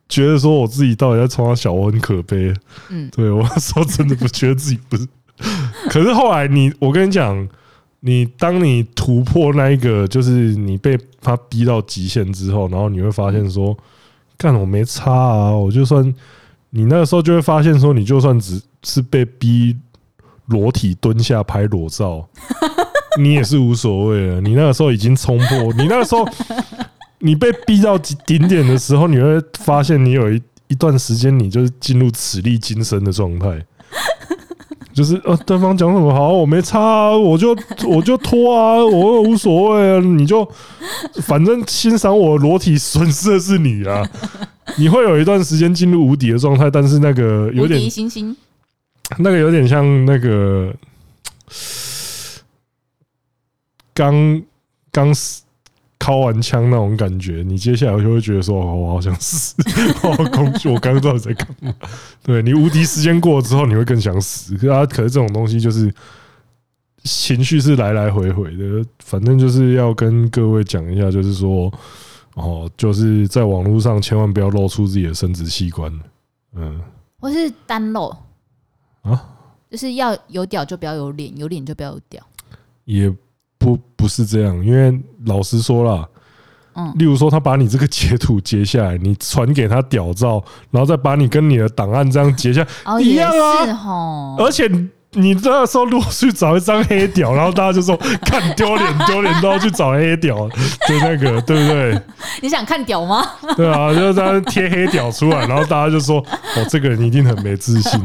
[0.08, 2.50] 觉得说我自己到底在创小我很可悲。
[2.88, 5.06] 嗯，对我那时候真的不觉得自己不是，
[5.90, 7.46] 可是后来你我跟你讲，
[8.00, 13.76] 你当你突破那一个，就是你被他逼到极限之后，然后你会发现说，
[14.38, 16.14] 干我没差啊，我就算。
[16.70, 19.76] 你那个时候就会发现，说你就算只是被逼
[20.46, 22.26] 裸体蹲下拍裸照，
[23.20, 24.40] 你也是无所谓了。
[24.40, 26.26] 你那个时候已经冲破，你那个时候
[27.20, 33.62] 你被逼到顶点的时候，你会发现你有一一段时间，你就是进入此力今生的状态。
[34.94, 40.44] 就是呃，对方讲什么好，我没差啊，我就我就脱啊，我无所谓啊，你就
[41.22, 44.02] 反正欣赏我裸体损失的是你啊。
[44.76, 48.36] 你会有一段时间进入无敌的状态，但是那个有点星星，
[49.16, 50.74] 那个有点像那个
[53.94, 54.42] 刚
[54.92, 57.42] 刚尻完枪那种感觉。
[57.46, 59.54] 你接下来就会觉得说：“我好想死，
[60.04, 61.74] 我好恐惧，我刚刚到底在干嘛？”
[62.22, 64.54] 对，你无敌时间过了之后，你会更想死。
[64.56, 65.92] 可是，可是这种东西就是
[67.04, 71.72] 情绪是来来回回的，反正就是要跟各位讲一下，就是说，
[72.34, 75.92] 哦，就是在网络上千万不要露出自己的生殖器官，
[76.54, 76.80] 嗯，
[77.20, 78.14] 我是单露
[79.02, 79.22] 啊，
[79.70, 82.22] 就是要有屌就不要有脸，有脸就不要有屌，
[82.84, 83.12] 也
[83.58, 86.08] 不不是这样，因为老实说啦，
[86.74, 94.70] 嗯，例如说他把你这个截图截下来，你传给他屌照，然后再把你跟你的档案这样截下，哦，一样啊，而且。
[95.12, 100.54] 你那时候如果去找一张黑屌，然后大家就说 看丢脸丢脸都要去找黑屌的
[101.00, 101.98] 那个，对不对？
[102.42, 103.26] 你想看屌吗？
[103.56, 107.98] 对啊，就是他贴黑屌出来，然后大家就说哦，这个人一定很没自信。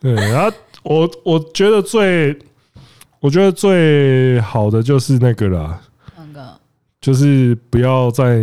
[0.00, 2.38] 对，然后我我觉得最
[3.20, 5.80] 我觉得最好的就是那个啦，
[6.16, 6.60] 那个？
[7.00, 8.36] 就是不要在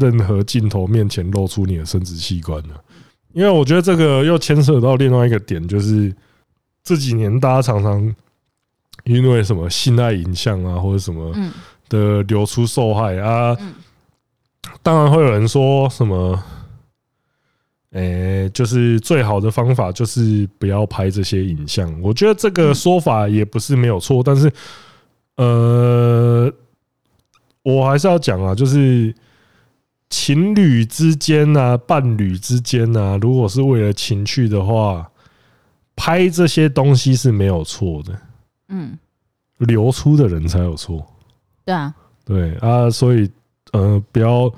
[0.00, 2.80] 任何镜头面前露出你的生殖器官了，
[3.32, 6.14] 因为我觉得这个又牵涉到另外一个点，就是。
[6.86, 8.14] 这几年大家常常
[9.04, 11.34] 因为什么性爱影像啊，或者什么
[11.88, 13.56] 的流出受害啊，
[14.82, 16.38] 当然会有人说什么，
[17.94, 21.92] 诶，就是最好的方法就是不要拍这些影像。
[22.00, 24.52] 我觉得这个说法也不是没有错，但是
[25.36, 26.52] 呃，
[27.64, 29.14] 我还是要讲啊，就是
[30.08, 35.10] 情侣之间啊，伴侣之间啊，如果是为了情趣的话。
[35.96, 38.18] 拍这些东西是没有错的，
[38.66, 38.98] 嗯，
[39.58, 41.06] 流出的人才有错，
[41.64, 43.30] 对啊，对啊，所以
[43.70, 44.52] 呃，不要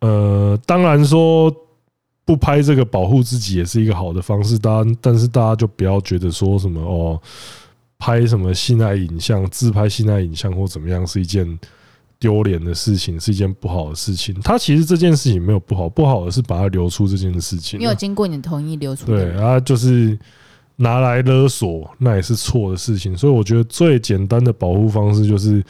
[0.00, 1.48] 呃，当然说
[2.28, 7.18] 不拍这个保护自己也是一个好的方式，当然，但是大家就不要觉得说什么哦，
[7.96, 11.58] 拍什么性爱影像、自拍性爱影像或怎么样是一件
[12.18, 14.38] 丢脸的事情，是一件不好的事情。
[14.42, 20.18] 他其实这件事情没有不好，不好的是把它流出这件事情，没有经过你的同意流出，对啊，就是。
[20.80, 23.18] 拿来勒索，那也是错的事情。
[23.18, 25.60] 所以我觉得最简单的保护方式就是，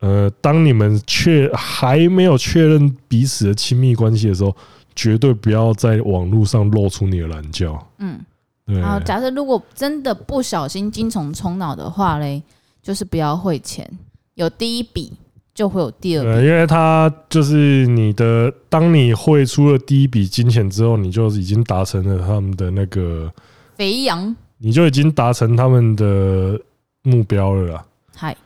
[0.00, 4.52] 呃，当你们确还没有确认彼此的亲密关系的时候，
[5.00, 7.66] 绝对不要在网络上露出你的懒觉。
[8.00, 8.20] 嗯，
[8.66, 8.78] 对。
[8.78, 12.42] 然后假设如果真的不小心精虫冲脑的话嘞，
[12.82, 13.90] 就是不要汇钱。
[14.34, 15.10] 有第一笔
[15.54, 23.32] 就会有第二笔，因为他就是你的，当你汇出了第一笔金钱之后，你就已经达成了他们的那个。
[23.76, 26.60] 肥羊，你就已经达成他们的
[27.04, 27.86] 目标了啦。
[28.14, 28.36] 嗨，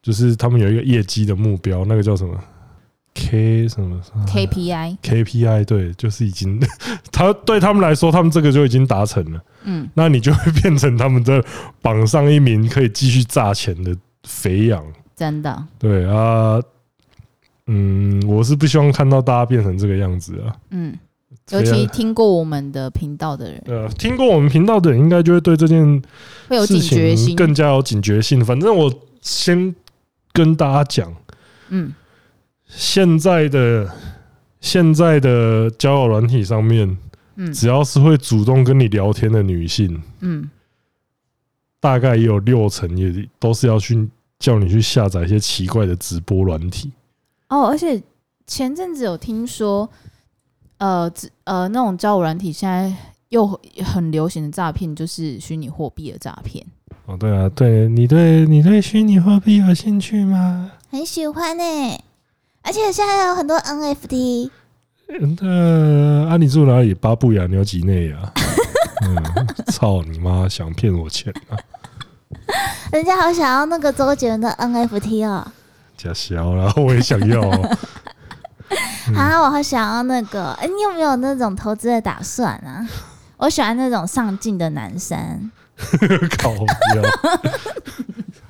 [0.00, 2.38] 就是他们有一个业绩的目标，那个叫什么
[3.14, 6.60] K 什么 KPI？KPI 对，就是已经
[7.12, 9.40] 他对他们来说，他们这个就已经达成了。
[9.64, 11.42] 嗯，那你就会变成他们的
[11.80, 14.84] 榜上一名，可以继续榨钱的肥羊。
[15.16, 15.66] 真的？
[15.78, 16.60] 对啊，
[17.66, 20.56] 嗯，我是不希望看到大家变成这个样子啊。
[20.70, 20.98] 嗯。
[21.50, 26.02] 尤其听过我们的频道的人，呃，听过我们频道的人，应该就会对这件
[26.48, 28.42] 会有警觉性，更加有警觉性。
[28.42, 29.74] 反正我先
[30.32, 31.14] 跟大家讲，
[31.68, 31.92] 嗯，
[32.76, 33.90] 现在的
[34.60, 36.96] 现在的交友软体上面，
[37.36, 40.50] 嗯，只要是会主动跟你聊天的女性，嗯，
[41.80, 44.08] 大概也有六成也都是要去
[44.38, 46.92] 叫你去下载一些奇怪的直播软体。
[47.48, 48.02] 哦，而且
[48.46, 49.88] 前阵子有听说。
[50.78, 51.10] 呃，
[51.44, 52.92] 呃，那种交友软体现在
[53.28, 53.46] 又
[53.84, 56.66] 很流行的诈骗，就是虚拟货币的诈骗。
[57.06, 60.72] 哦，对啊，对你对你对虚拟货币有兴趣吗？
[60.90, 62.04] 很喜欢呢、欸，
[62.64, 64.50] 而且现在有很多 NFT。
[65.42, 66.94] 嗯，啊，你住哪里？
[66.94, 68.16] 巴布亚纽几内亚。
[69.04, 70.48] 嗯，操你妈！
[70.48, 71.58] 想骗我钱啊？
[72.90, 75.46] 人家好想要那个周杰伦的 NFT 哦。
[75.96, 77.40] 假小了，我也想要。
[79.14, 82.88] 啊，我好想要那个，哎、欸，你有没有那种投资的打算啊？
[83.36, 85.50] 我喜欢那种上进的男生。
[86.38, 86.54] 靠！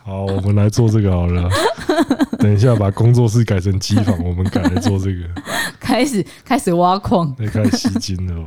[0.05, 1.49] 好，我们来做这个好了。
[2.38, 5.23] 等一下把工作室改成机房，我们改来做这个。
[5.81, 8.47] 开始开始挖矿，开始吸金了。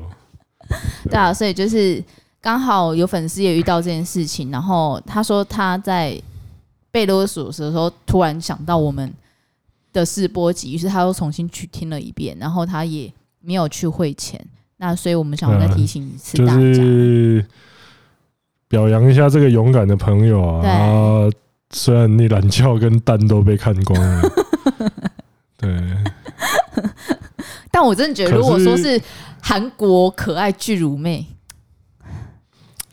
[1.10, 2.04] 对啊，所以就是
[2.40, 6.22] 刚好有粉丝也遇到这件事情，然后他说他在
[6.92, 9.12] 被勒索的时候，突然想到我们。
[9.94, 14.40] 的试播集，于是他又重新去听了一遍，然后他也没有去汇钱。
[14.76, 17.44] 那所以我们想要再提醒一次大家，就是
[18.68, 21.28] 表扬一下这个勇敢的朋友啊！
[21.70, 24.22] 啊虽然你懒觉跟蛋都被看光了，
[25.58, 25.70] 对，
[27.72, 29.00] 但我真的觉得，如果说是
[29.42, 31.26] 韩国可爱巨乳妹，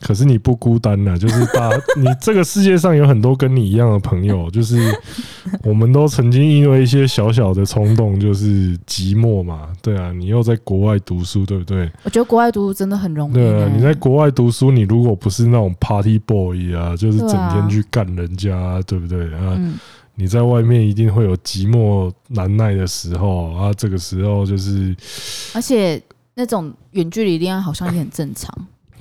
[0.07, 4.77] 可是你不孤单呐，就是大 你这个世界上有很多跟你一样的朋友，就是
[5.63, 11.91] 我们都曾经因为一些小小的冲动，就是寂寞嘛，对啊，你又在国外读书，对不对？
[12.03, 13.33] 我觉得国外读书真的很容易。
[13.33, 19.59] 对啊，你在国外读书，你如果不是那种 party boy 啊，就是整天去干人家，对不对啊？
[20.17, 24.95] 你在外面一定会有寂寞难耐的时候啊，这个时候就是，
[25.55, 26.01] 而且
[26.35, 28.55] 那种远距离恋爱好像也很正常。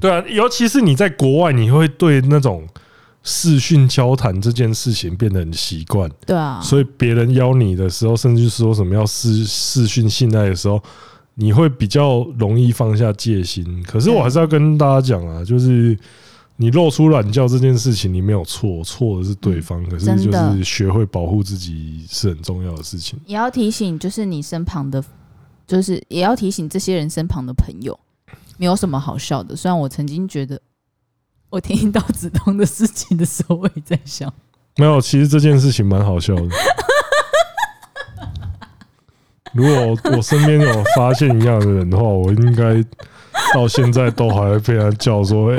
[0.03, 2.67] 对啊，尤其是你在国外，你会对那种
[3.23, 6.11] 视讯交谈这件事情变得很习惯。
[6.25, 10.83] 对啊，所以别人邀你的时候，甚至说什么要视视讯信赖的时候，
[11.35, 13.81] 你会比较容易放下戒心。
[13.87, 15.97] 可是我还是要跟大家讲啊，就是
[16.57, 19.81] 你露出懒觉这件事情，你没有错，错的是对方。
[19.85, 23.17] 可是就是学会保护自己是很重要的事情。
[23.25, 25.01] 也要提醒，就是你身旁的，
[25.65, 27.97] 就是也要提醒这些人身旁的朋友。
[28.57, 30.61] 没有什么好笑的，虽然我曾经觉得，
[31.49, 34.31] 我听到子东的事情的时候，我也在笑。
[34.77, 36.47] 没有，其实这件事情蛮好笑的。
[39.53, 42.83] 如果我身边有发现一样的人的话，我应该
[43.53, 45.55] 到现在都还会被他叫说：“，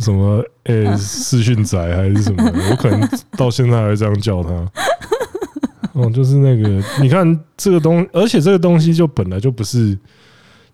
[0.00, 4.50] 什么哎视讯仔还是什么？”我可能到现在还会这样叫他。
[5.92, 9.98] 哦，就是那个，你看这个东，而且这个东西就本来就不是。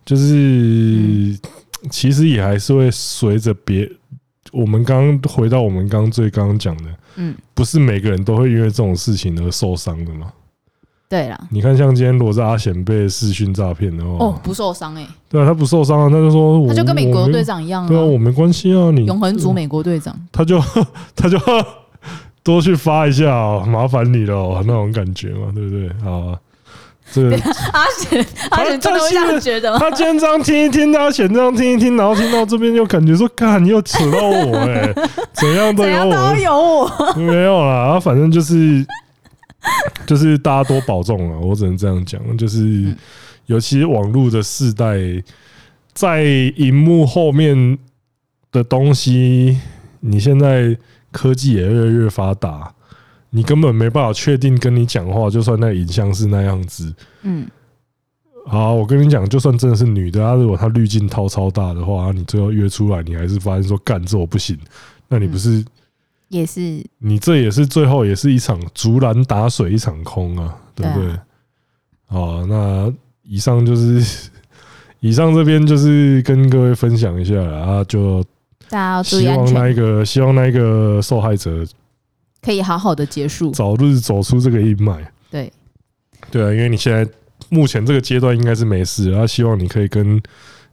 [0.09, 1.39] 就是，
[1.91, 3.87] 其实也还是会随着别，
[4.53, 6.85] 我们刚刚回到我们刚刚最刚刚讲的，
[7.17, 10.33] 嗯，不是每个人都会因为这种事情而受伤的嘛？
[11.11, 17.89] 对啦，你看像今天罗是阿贤被视讯诈骗的话，哦，不受伤哎，对啊，他不受伤啊，他就说，他就跟美国队长一样，啊。
[17.89, 20.59] 对啊，我没关系啊，你永恒族美国队长， 他就
[21.15, 21.39] 他就
[22.43, 25.91] 多去发一下，麻烦你了，那种感觉嘛，对不对？
[26.03, 26.39] 好。
[27.13, 27.37] 这个
[27.73, 29.79] 阿贤，阿贤真的会这样觉得吗？
[29.81, 34.95] 他今天这样听一听，他贤这样听一听，然后听到这边又感觉说：“干，你又扯到我哎、欸，
[35.33, 38.87] 怎样都有我，都有我，没有啦。”反正就是
[40.07, 42.37] 就是大家多保重啊，我只能这样讲。
[42.37, 42.95] 就是
[43.47, 44.97] 尤其网络的世代，
[45.95, 46.23] 在
[46.57, 47.79] 荧幕后面
[48.53, 49.59] 的东西，
[50.01, 50.77] 你现在
[51.11, 52.73] 科技也越来越发达。
[53.31, 56.95] 你根本没办法确定跟你讲话，就算那影像是那样子。
[57.23, 57.47] 嗯，
[58.47, 64.59] 好，我跟你讲，就算真的是女的，啊，如果她滤镜套超大的话，你最后约出来，你还是发现说干这我不行，
[65.09, 65.63] 那你不是
[66.29, 66.83] 也是？
[66.99, 71.13] 你这也是最后也是一场竹篮打水一场空啊，对不对？
[72.07, 72.91] 好，那
[73.23, 74.31] 以上就是
[75.01, 78.25] 以上这边就是跟各位分享一下啊，就
[78.71, 81.67] 大家希望那一个希望那一个受害者。
[82.49, 84.97] 可以好好的结束，早日走出这个阴霾。
[85.31, 85.53] 对，
[86.31, 87.07] 对啊，因为你现在
[87.51, 90.19] 目前这个阶段应该是没事，然后希望你可以跟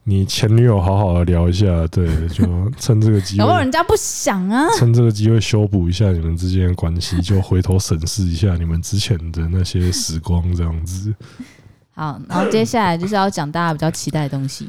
[0.06, 1.66] 你前女友好好的聊一下。
[1.88, 2.46] 对， 就
[2.80, 11.14] 趁这个机会，然后人家不想啊，趁这个机会修补一下你们之间的关系，就回头审视一下你们之前的那些时光，这样子。
[11.94, 14.66] 好，然后接下来就是要讲大家比较期待的东西，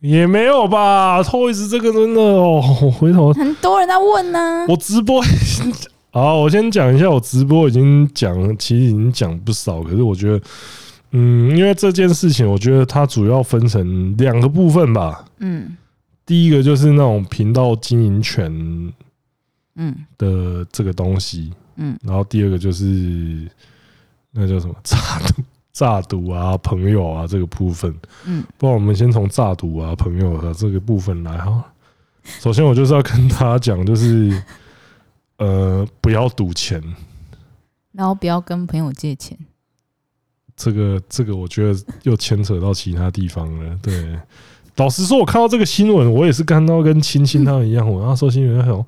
[0.00, 2.60] 也没有吧？Toys 这个真的哦，
[2.98, 5.22] 回头很多人在问呢，我直播。
[6.20, 9.82] 好，我先讲一下，我直播已经讲，其实已经讲不少。
[9.84, 10.40] 可是我觉得，
[11.12, 15.24] 嗯，因为这件事情，我觉得它主要分成两个部分吧。
[15.38, 15.76] 嗯，
[16.26, 18.52] 第一个就是那种频道经营权，
[19.76, 23.48] 嗯的这个东西，嗯，然后第二个就是
[24.32, 27.94] 那叫什么诈赌、诈赌啊、朋友啊这个部分，
[28.26, 31.64] 嗯，不然我们先从诈赌啊、朋友的这个部分来哈。
[32.40, 34.42] 首先，我就是要跟大家讲，就是。
[35.38, 36.82] 呃，不要赌钱，
[37.92, 39.36] 然后不要跟朋友借钱。
[40.56, 43.78] 这个，这个，我觉得又牵扯到其他地方了。
[43.80, 44.18] 对，
[44.74, 47.88] 老实说，我看到这个新闻，我也是看到跟青青他们一样。
[47.88, 48.84] 我那时候新闻还有，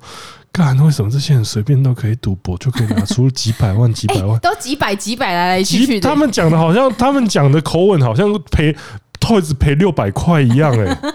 [0.51, 6.09] 干，为什么这些人随便都可以赌博，就可以拿出几百万、 几百万，都几百、几百来来去去的。
[6.09, 8.75] 他们讲的好像，他们讲的口吻好像赔
[9.21, 10.99] Toys 赔六百块一样，哎。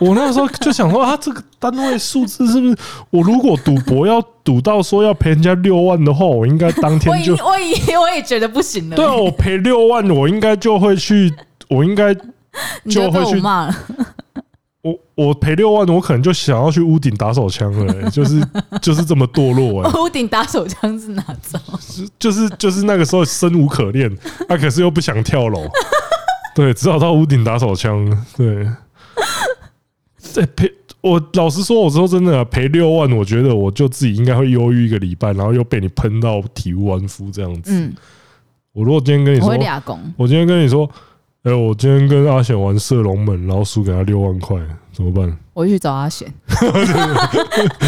[0.00, 2.76] 我那时候就想说啊，这个单位数字是不是？
[3.10, 8.96] 我如果赌博要赌到说要赔人家六万的话，我应该当天就我也我也觉得不行了。
[8.96, 11.32] 对啊，我赔六万，我应该就会去，
[11.68, 12.12] 我应该
[12.90, 13.74] 就会去骂了。
[14.82, 18.44] 我我赔六万，我可能就想要去屋顶打手枪了， 就是
[18.80, 20.00] 就是这么堕落哎。
[20.00, 21.60] 屋顶打手枪是哪招？
[22.18, 24.10] 就是就是那个时候生无可恋，
[24.48, 25.62] 啊，可是又不想跳楼，
[26.56, 28.04] 对，只好到屋顶打手枪，
[28.36, 28.66] 对。
[30.16, 30.72] 在赔
[31.02, 37.72] 我老实说，我说真的赔六万，我觉得我就自己应该会忧郁一个礼拜，然后又被你喷到体无完肤这样子。
[37.72, 37.92] 嗯，
[38.72, 39.48] 我如果今天跟你说，
[40.16, 40.88] 我今天跟你说，
[41.42, 44.56] 哎，我今天跟阿贤玩射龙门，然后输给他六万块，
[44.92, 45.36] 怎么办？
[45.54, 46.32] 我去找阿贤，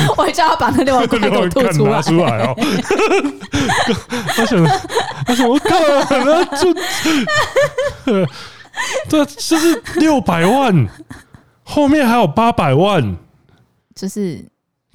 [0.08, 2.02] 我会叫他把那六万块给我吐出来。
[2.02, 2.54] 出来哦。
[4.36, 4.62] 阿贤，
[5.26, 5.70] 阿贤，我靠，
[6.10, 6.74] 那就
[9.08, 10.88] 这就是六百万，
[11.64, 13.16] 后面还有八百万，
[13.94, 14.44] 就是。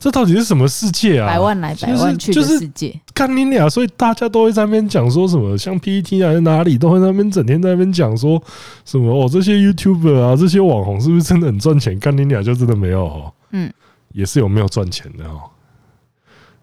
[0.02, 1.28] 这到底是什么世界啊？
[1.28, 3.70] 百万来百万去的世界，干你俩！
[3.70, 8.42] 所以大家都会在那边讲说什么，像 PPT 还是哪里，都会在那边整天在那边讲说
[8.86, 12.00] 什么哦，这些 YouTuber 啊，这些网红是不是真的很赚钱？
[12.00, 13.70] 干你俩就真的没有哦，嗯，
[14.14, 15.42] 也是有没有赚钱的哦。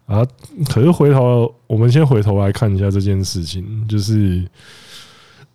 [0.06, 0.26] 啊，
[0.70, 4.48] 可是回头我们先回头来看一下这件事情，就是。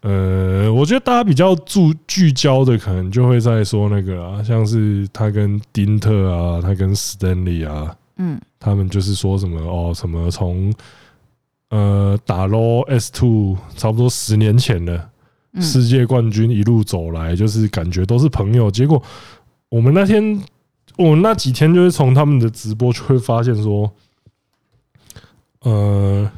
[0.01, 10.73] 呃，我觉得大家比较注聚焦的，可能就会在说那个啊，像是他跟丁特啊，他跟 Stanley 啊，嗯，他们就是说什么哦，什么从
[11.69, 15.07] 呃打 low S two 差不多十年前的
[15.59, 18.71] 世界冠军一路走来，就是感觉都是朋友。
[18.71, 18.99] 结果
[19.69, 20.41] 我们那天，
[20.97, 23.93] 我们那几天就是从他们的直播就会发现说，
[25.59, 26.31] 呃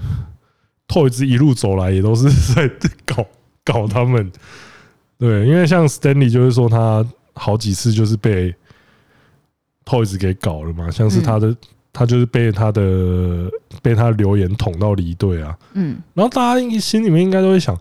[0.86, 2.70] ，Toyz 一路走来也都是在
[3.06, 3.26] 搞。
[3.66, 4.32] 搞他们，
[5.18, 8.54] 对，因为像 Stanley 就是说他好几次就是被
[9.86, 11.56] Toys 给搞了嘛，像是他的
[11.92, 13.50] 他就是被他的
[13.82, 17.78] 被他留言捅到离队啊，嗯，然后大家心里面应该都会想，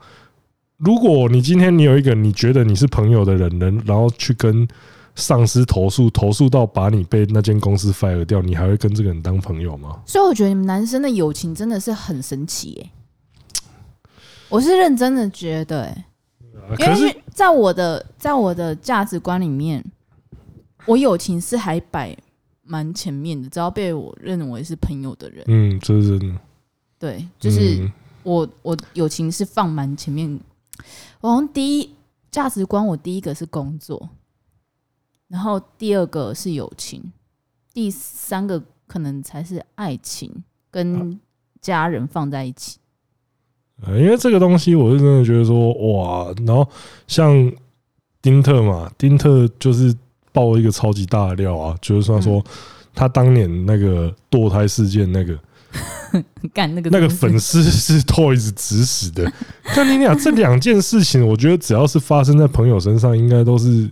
[0.76, 4.66] 如果你今天你有一个你觉得你是朋友的人，能然后去跟
[5.14, 10.00] 上司投诉，投诉到把你被那间公司 fire 掉，你还会跟这个人当朋友吗？
[10.06, 12.90] 所以我觉得你们男生的友情真的是很神奇耶。
[14.52, 15.90] 我是认真的觉得、
[16.78, 19.82] 因为在我的在我的价值观里面，
[20.84, 22.14] 我友情是还摆
[22.62, 26.40] 蛮前面的，只要被我认为是朋友的人，嗯，这是真的，
[26.98, 27.90] 对，就是
[28.22, 30.38] 我我友情是放蛮前面。
[31.22, 31.94] 我好像第一
[32.30, 34.10] 价值观，我第一个是工作，
[35.28, 37.10] 然后第二个是友情，
[37.72, 41.18] 第三个可能才是爱情，跟
[41.62, 42.78] 家人放在一起。
[43.88, 46.68] 因为这个东西，我是真的觉得说，哇，然后
[47.06, 47.52] 像
[48.20, 49.94] 丁特嘛，丁特就是
[50.32, 52.44] 爆了一个超级大的料啊，就是说说
[52.94, 55.38] 他当年那个堕胎事件，那个
[56.54, 59.32] 干那个那个粉丝是 Toys 指使的。
[59.74, 63.90] 但你俩这两件事情，我觉得只要是发生在朋友身上，应该都是。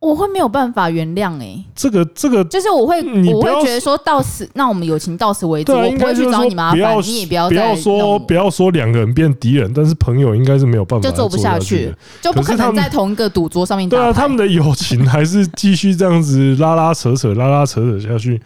[0.00, 13.86] 我会没有办法原谅哎，这个这个就是我会我会觉得说到此，那我们友情到此为止，我不会去找你麻烦，你也不要不要说不要说两个人变敌人，但是朋友应该是没有办法就做不下去，就不可能在同一个赌桌上面。
[13.90, 18.40] 对啊，他们的友情还是继续这样子拉拉扯扯拉拉扯扯下去。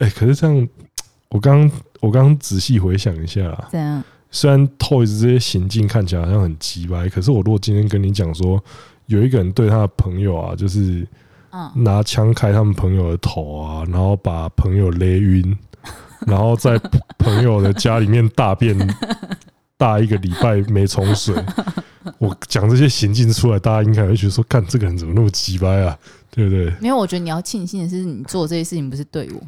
[0.00, 0.68] 哎，可是这样，
[1.30, 8.62] 我刚我刚仔细回想一下，怎样虽然 Toys 这些行径看起来好像很奇怪，可是我如果今天跟你讲说。
[9.08, 11.06] 有一个人对他的朋友啊，就是
[11.74, 15.58] 拿枪开他们朋友的头啊，然后把朋友勒晕，
[16.26, 16.78] 然后在
[17.18, 18.76] 朋友的家里面大便
[19.76, 21.34] 大一个礼拜没冲水。
[22.18, 25.98] 我讲这些行径出来，大家应该会觉得说：“干这个人怎么那么鸡掰啊？”
[26.30, 26.72] 对不对？
[26.80, 29.40] 没有，我觉得你要庆幸的是，你做这些事情不是对我。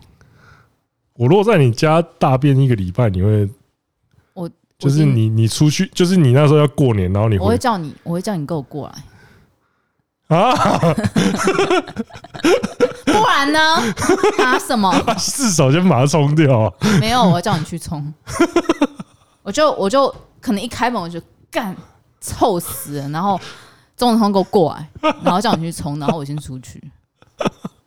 [1.14, 3.48] 我如果在你家大便一个礼拜，你会
[4.34, 8.94] 我就是你你出去，就是你那时候要过年，然后你会我会叫你，我会叫你跟我过来。
[10.30, 10.54] 啊！
[13.04, 13.58] 不然呢？
[14.38, 14.92] 拿什么？
[15.18, 16.72] 四手先把它冲掉。
[17.00, 18.12] 没有，我要叫你去冲。
[19.42, 21.20] 我就我就可能一开门我就
[21.50, 21.76] 干，
[22.20, 23.08] 臭死了。
[23.08, 23.40] 然后
[23.96, 24.88] 钟子通给我过来，
[25.22, 26.82] 然后叫你去冲，然后我先出去。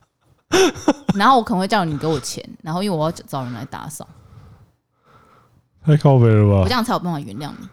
[1.16, 4.08] 然后我可能会叫你给我钱，然后因为我要找人来打扫。
[5.86, 6.60] 太靠北了吧！
[6.62, 7.68] 我这样才有办法原谅你。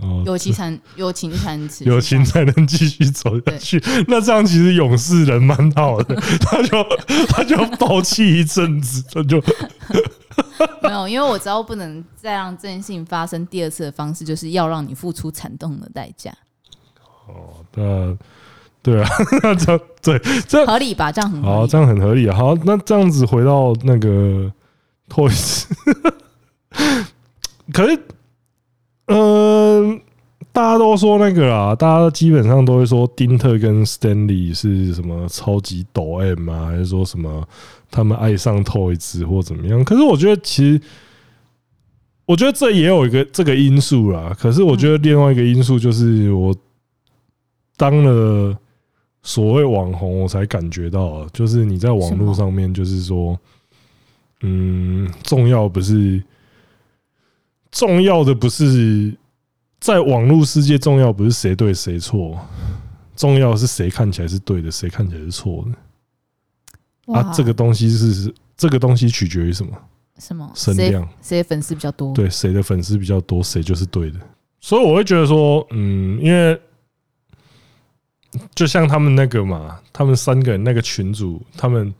[0.00, 3.82] 哦，友情才友情才能持续，友情才能继续走下去。
[4.06, 6.86] 那这样其实勇士人蛮好的， 他就
[7.28, 9.42] 他就爆气一阵子，他就
[10.82, 16.32] 没有，因为我知道不能再让这件事情发生第二次的方式，就是要让你付出惨痛的代价。
[17.26, 18.16] 哦，那
[18.80, 19.08] 对啊，
[19.42, 21.10] 那这样对这合理吧？
[21.10, 22.36] 这样很好，这样很合理啊。
[22.36, 24.52] 好，那这样子回到那个
[25.08, 25.64] Toys，
[27.72, 28.00] 可是。
[29.08, 30.00] 嗯，
[30.52, 37.46] 大家都说那个啦，大家基本上都会说丁特跟 Stanley 是什么超级抖 M 啊，还是说什么
[37.90, 39.82] 他们爱上 Toyz 或怎么样？
[39.82, 40.80] 可是我觉得，其实
[42.26, 44.36] 我觉得这也有一个这个因素啦。
[44.38, 46.54] 可是我觉得另外一个因素就是，我
[47.76, 48.54] 当了
[49.22, 53.38] 所谓网红，我才感觉到，就是你在网络上面，就是说，
[54.42, 56.22] 嗯，重要不是。
[57.70, 59.16] 重要的不是
[59.80, 62.38] 在网络世界，重要不是谁对谁错，
[63.16, 67.14] 重要的是谁看起来是对的，谁看起来是错的。
[67.14, 69.72] 啊，这个东西是这个东西取决于什么？
[70.18, 71.08] 什么声量？
[71.22, 72.12] 谁的粉丝比较多？
[72.12, 74.18] 对，谁的粉丝比较多，谁就是对的。
[74.60, 76.60] 所以我会觉得说，嗯，因为
[78.54, 81.94] 就像他们那个嘛，他们三个人那个群主，他们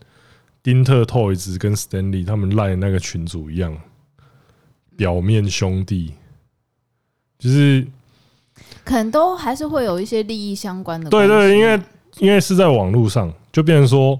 [0.61, 3.75] 丁特、Toys 跟 Stanley 他们赖那个群主一样，
[4.99, 6.11] 表面兄弟。
[7.39, 7.87] 就是，
[8.83, 11.09] 可能都还是会有一些利益相关的。
[11.09, 11.81] 对对，因为
[12.17, 14.19] 因为是在网络上，就变成说，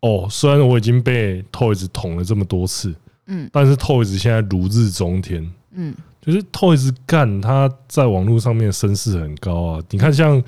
[0.00, 2.94] 哦，虽然我已经被 Toys 捅了这么多次，
[3.26, 9.82] 嗯，但是 Toys 现在如日中天，嗯，就是 Toys 干他在网络上面声势很高啊。
[9.90, 10.42] 你看，像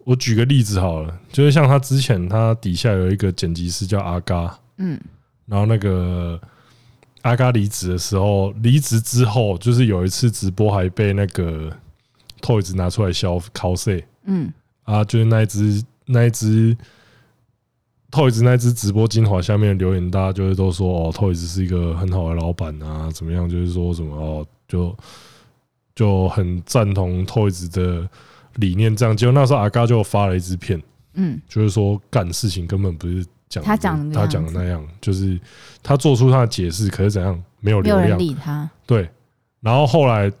[0.00, 5.00] 我举个例子好了，就是像他之前他底下有一个剪辑师叫阿嘎，嗯，
[5.46, 6.38] 然后那个。
[7.24, 11.74] 阿嘎离职的时候，离职之后，就是有一次直播还被那个
[12.42, 14.52] Toys 拿出来消 cos，嗯，
[14.82, 16.76] 啊，就是那一只那一只
[18.10, 23.48] Toys 那一只直播精华下面的留言，大家就是都说哦，Toys 是一个很好的老板啊，怎么样？
[23.48, 24.94] 就是说什么哦，就
[25.94, 28.06] 就很赞同 Toys 的
[28.56, 29.16] 理念，这样。
[29.16, 30.82] 结果那时候阿嘎就发了一支片，
[31.14, 33.24] 嗯，就是说干事情根本不是。
[33.62, 35.38] 他讲他讲的那样，就是
[35.82, 38.18] 他做出他的解释，可是怎样没有流量？
[38.18, 38.68] 理他。
[38.86, 39.08] 对，
[39.60, 40.32] 然后后来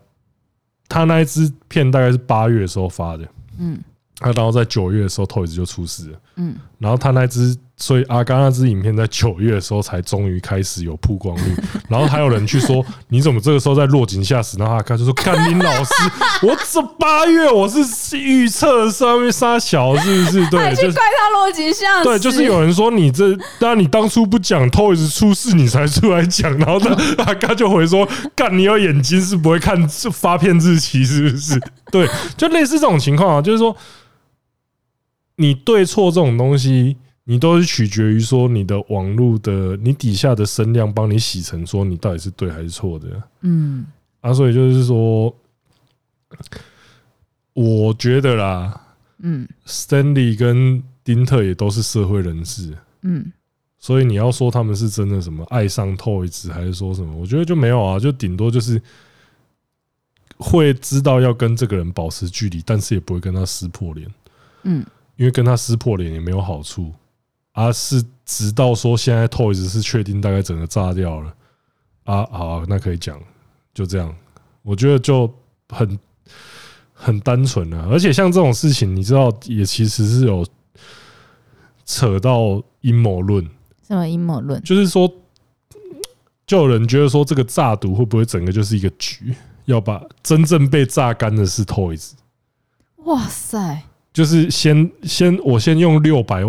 [0.88, 3.78] 他那一支片大概是八月的时候发的，嗯，
[4.18, 7.56] 他然后在九月的时候，Toys 就出事了，嗯，然后他那支。
[7.76, 11.56] 所以阿刚那支影片在九月的时候才终于开始有曝光率，
[11.90, 14.56] 然后还有人去说， 你怎么这个时候在落井下石？
[14.56, 15.92] 然后阿刚就说：“干林老师，
[16.46, 20.48] 我这八月我是预测上面杀小是不是？
[20.50, 22.04] 对，就怪他落井下石。
[22.04, 31.60] 对，就是有人说你这，当然你当初不讲，Toys 出事你才出来讲，然后他阿刚就回说：干你有眼睛是不会看发片日期是不是？
[31.90, 33.76] 对，就类似这种情况啊，就是说
[35.36, 43.86] 你对错这种东西。”你都是取决于说你的网络的你底下的声量帮你洗成说你到底是对还是错的，嗯，
[44.20, 45.34] 啊，所以就是说，
[47.54, 48.78] 我觉得啦，
[49.20, 53.32] 嗯，Stanley 跟丁特也都是社会人士，嗯，
[53.78, 58.78] 所以你要说他们是真的什么爱上 Toys 还是说什么，我觉得就没有啊，就顶多就是
[60.36, 64.06] 会知道要跟这个人保持距离，但是也不会跟他撕破脸，
[64.64, 64.84] 嗯，
[65.16, 66.92] 因为跟他撕破脸也没有好处。
[67.52, 71.32] 啊，是直到说现在 Toys 是确定大概整个炸掉了
[72.02, 73.16] 啊，好啊，那可以讲，
[73.72, 74.12] 就这样，
[74.62, 75.32] 我觉得就
[75.68, 75.96] 很
[76.92, 80.44] 很单纯啊，而且像这种事情，你知道，也其实是有
[81.84, 83.48] 扯到阴谋论。
[83.86, 84.60] 什么阴谋论？
[84.64, 85.08] 就是说，
[86.44, 89.32] 就有人觉得说，这个炸毒会不会整个就是一个局，
[89.66, 92.14] 要把真正被榨干的是 Toys。
[93.04, 93.84] 哇塞！
[94.14, 96.44] 就是先先我先用六百，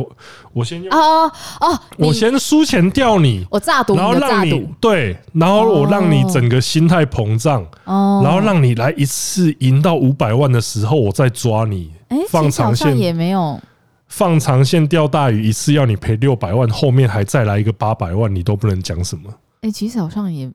[0.53, 11.91] 我先用哦哦，我先输钱钓你，我炸赌，然后让你对，然后我让你整个心态膨胀，哦，然后让你来一次赢到五百万的时候，我再抓你，
[12.29, 13.59] 放长线也没有，
[14.07, 19.23] 放长线钓大鱼，一次要你赔六百万，后面还再来一个八百万，你都不能讲什么。
[19.61, 20.47] 哎，其实好像也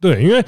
[0.00, 0.42] 对，因为。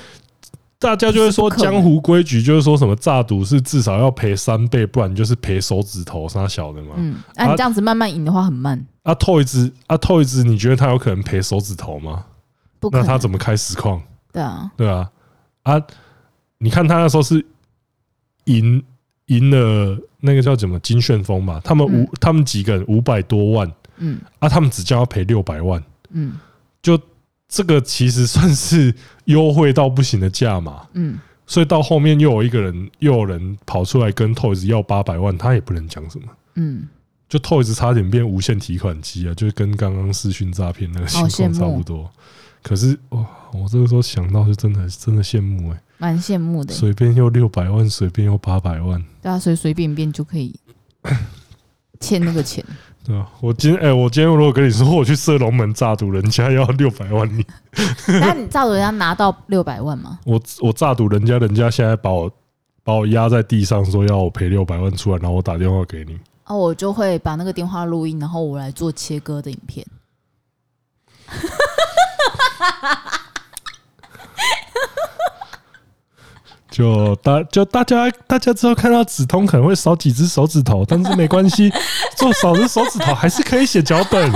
[0.80, 6.94] 大家就会说江湖规矩，就是说什么诈赌是至少要赔三倍，不然就是赔手指头，啥小的嘛。
[6.96, 8.86] 嗯，啊，你这样子慢慢赢的话很慢。
[9.02, 12.24] 啊，Toys，啊，Toys，你觉得他有可能赔手指头吗？
[12.78, 14.00] 不，那他怎么开实况？
[14.32, 15.10] 对啊，对啊，
[15.64, 15.82] 啊，
[16.58, 17.44] 你看他那时候是
[18.44, 18.80] 赢
[19.26, 26.38] 赢了那个叫什么金旋风嘛，他们五他们几个人五百多万，嗯，啊，他们只叫要赔六百万，嗯，
[26.80, 26.96] 就。
[27.48, 28.94] 这个其实算是
[29.24, 36.26] 优惠到不行的价嘛，嗯，所以到后面又有一个人，又有人跑出来跟 Toys 要八百万，他也不能讲什么，
[36.56, 36.86] 嗯，
[37.26, 42.10] 就 Toys 差点变无限提款机啊，就跟刚刚视讯诈骗那个情况差不多。
[42.62, 50.54] 可是哇，我这个时候想到是真的，真的羡慕哎，蛮羡慕的，随便又六百万，随便又八百万，对啊，随随便便就可以
[51.98, 52.62] 欠那个钱。
[53.08, 57.42] 对啊，我今天哎、欸，我今天如果跟你说我去射龙门炸赌，人家要六百万，你
[58.20, 60.18] 那你炸赌人家拿到六百万吗？
[60.26, 62.30] 我我炸赌人家，人家现在把我
[62.84, 66.18] 把我压在地上，说要我赔六百万出来，然后我打电话给你。
[66.44, 69.86] 哦，我就会把那个电话录音，然后我来做切割的影片。
[76.78, 81.68] 就大就大家大家之后看到指通可能会少几只手指头，但是没关系，
[82.16, 84.30] 做少只手指头还是可以写脚本。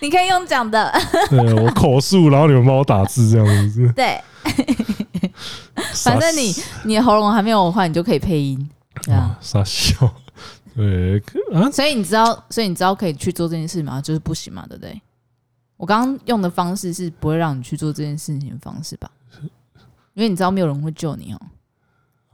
[0.00, 0.92] 你可以用讲的，
[1.30, 3.88] 对我口述，然后你们帮我打字这样子。
[3.94, 4.20] 对，
[5.94, 6.52] 反正你
[6.82, 8.68] 你的喉咙还没有的话，你就可以配音，
[9.02, 10.12] 这样傻笑。
[10.74, 11.22] 对
[11.54, 14.00] 啊，所以你知道，所以你知道可以去做这件事吗？
[14.02, 15.00] 就是不行嘛，对不对？
[15.76, 19.08] 我刚刚用的方式是不会让你去做这件事情的方式吧？
[20.18, 21.40] 因为你知道没有人会救你哦。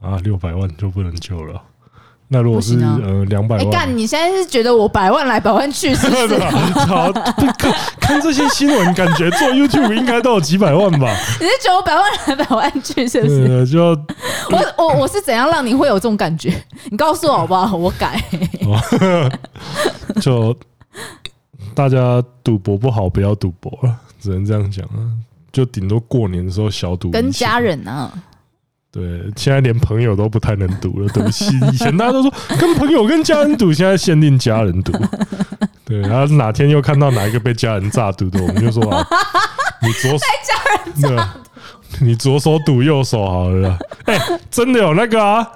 [0.01, 1.61] 啊，六百万就不能救了。
[2.27, 3.95] 那如果是、啊、呃两百万，哎干！
[3.97, 6.39] 你现在是觉得我百万来百万去是不是？
[6.87, 11.15] 好，看看这些新闻，感觉做 YouTube 应该都有几百万吧？
[11.39, 13.67] 你是觉得我百万来百万去是不是？
[13.67, 13.79] 就
[14.49, 16.51] 我我我是怎样让你会有这种感觉？
[16.89, 17.77] 你告诉我好不好？
[17.77, 18.19] 我改。
[20.19, 20.57] 就
[21.75, 25.13] 大家赌博不好，不要赌博了，只能这样讲啊。
[25.55, 28.11] 就顶多过年的时候小赌，跟家人啊。
[28.91, 31.45] 对，现在连朋友都不太能赌了，对不起。
[31.71, 34.91] 以前大家都说跟朋友、跟家人赌，现在限定家人赌。
[35.85, 39.07] 对，然后哪天又看到哪一个被家人诈赌的，我们就说啊，
[39.81, 41.33] 你左手被家人诈，
[42.01, 43.77] 你左手赌右手好了。
[44.03, 44.19] 哎，
[44.51, 45.47] 真的有那个啊，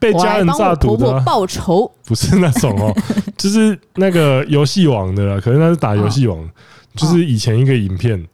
[0.00, 2.92] 被家人诈赌的报仇，不是那种哦，
[3.36, 6.48] 就是那个游戏王的啦，可是那是打游戏王，
[6.96, 8.24] 就是以前一个影片，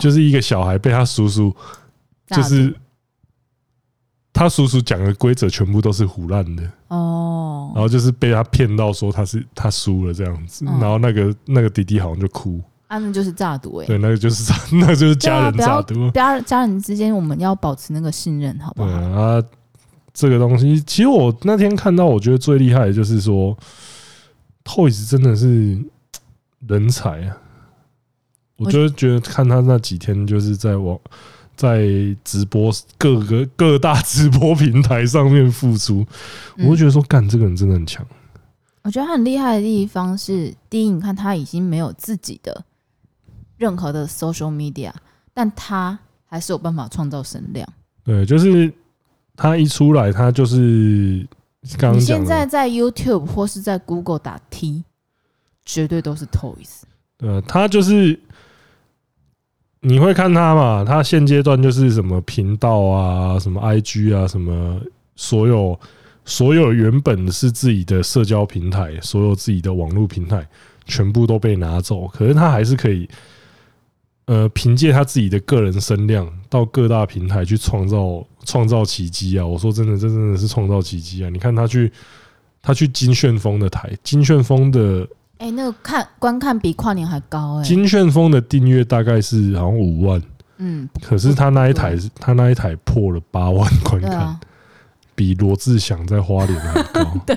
[0.00, 1.54] 就是一个小孩被他叔叔，
[2.28, 2.74] 就是。
[4.34, 6.62] 他叔叔讲的规则全部都是胡乱的。
[6.88, 18.90] 哦，然后就是被他骗到说他是他输了这样子，然后那个那个弟弟好像就哭，啊，那就是诈赌哎，对，那个就是诈， 那个就是家人诈赌，家家人之间我们要保持那个信任，好不好？
[18.90, 19.42] 啊，
[20.14, 23.54] 这个东西其实我那天看到，我觉得最厉害的就是说
[24.64, 25.78] ，Toys 真的是
[26.66, 27.36] 人才啊，
[28.64, 30.98] 我就觉得看他那几天就是在网。
[31.54, 31.86] 在
[32.24, 36.04] 直播各个各大直播平台上面付出，
[36.56, 38.04] 我就觉得说，干这个人真的很强。
[38.82, 42.64] 我觉得他很厉害的地方是，第一，你看他已经没有自己的
[43.58, 44.90] 任何的 social media，
[45.34, 47.68] 但他还是有办法创造声量。
[48.02, 48.72] 对，就是
[49.36, 51.24] 他一出来，他就是
[51.78, 54.82] 刚你现在在 YouTube 或是在 Google 打 T，
[55.66, 56.80] 绝对都是 Toys。
[57.18, 58.18] 对，他就是。
[59.84, 60.84] 你会看他嘛？
[60.84, 64.80] 他现阶段就是什么频道啊，什么 IG 啊，什么
[65.16, 65.78] 所有
[66.24, 70.46] 所有原本是自己的社交平台，所有自己的网络平台，
[70.84, 72.06] 全部都被拿走。
[72.06, 73.08] 可是他还是可以，
[74.26, 79.44] 呃，凭借他自己的个人声量，到各大平台去创造创造奇迹啊！
[79.44, 81.28] 我说真的，这真的是创造奇迹啊！
[81.28, 81.90] 你看他去，
[82.62, 85.04] 他去金旋风的台，金旋风的。
[85.42, 87.64] 哎、欸，那个看观看比跨年还高哎、欸！
[87.64, 90.22] 金旋风的订阅大概是好像五万，
[90.58, 94.40] 嗯，可是他那一台，他那一台破了八万观看，啊、
[95.16, 97.04] 比罗志祥在花莲还高。
[97.26, 97.36] 对，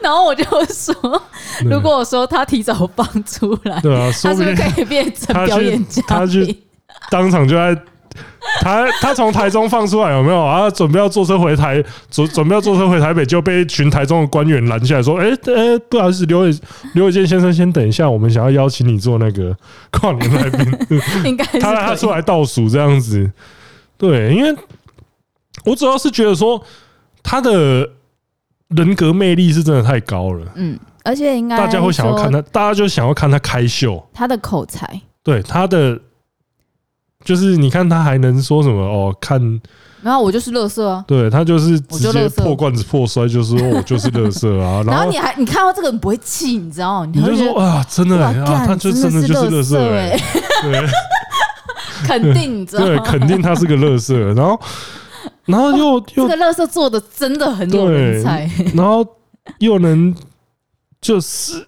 [0.00, 0.94] 然后我就说，
[1.68, 6.04] 如果我说他提早放出来，对啊，他是不是可以变成表演嘉宾？
[6.06, 6.62] 他去
[7.10, 7.76] 当场就在。
[8.60, 10.68] 他他从台中放出来有没有啊？
[10.70, 16.50] 准备要坐车回台，准准备要坐车回台北，就被一群台中的官员拦下来说：“哎、欸、哎、欸，不好意思，刘伟
[16.94, 19.56] 刘伟健先生，先等一下，我们想要邀请你做那个
[19.90, 20.78] 跨年来宾。
[21.24, 23.30] ”应该他他出来倒数这样子，
[23.98, 24.56] 对，因为
[25.64, 26.60] 我主要是觉得说
[27.22, 27.88] 他的
[28.68, 36.00] 人格魅力是真的太高了，嗯，而且应该大家会想要看他，大家就想要看他开秀，他的口才，对他的。
[37.26, 39.12] 就是你看他还能说什么哦？
[39.20, 39.60] 看，
[40.00, 41.04] 然后我就是乐色啊！
[41.08, 44.80] 对他就是直接破罐子破摔，就是说我就是乐色啊！
[44.86, 47.12] 然后你还你看到这个人不会气，你知道吗？
[47.12, 50.16] 你就说啊，真的啊，他就真的就是乐色哎！
[50.62, 50.88] 对，
[52.06, 52.88] 肯定你知道吗？
[52.88, 54.16] 对，肯定他是个乐色。
[54.32, 54.60] 然后，
[55.46, 59.04] 然后又又这个乐色做的真的很有人才，然后
[59.58, 60.14] 又能
[61.00, 61.66] 就是。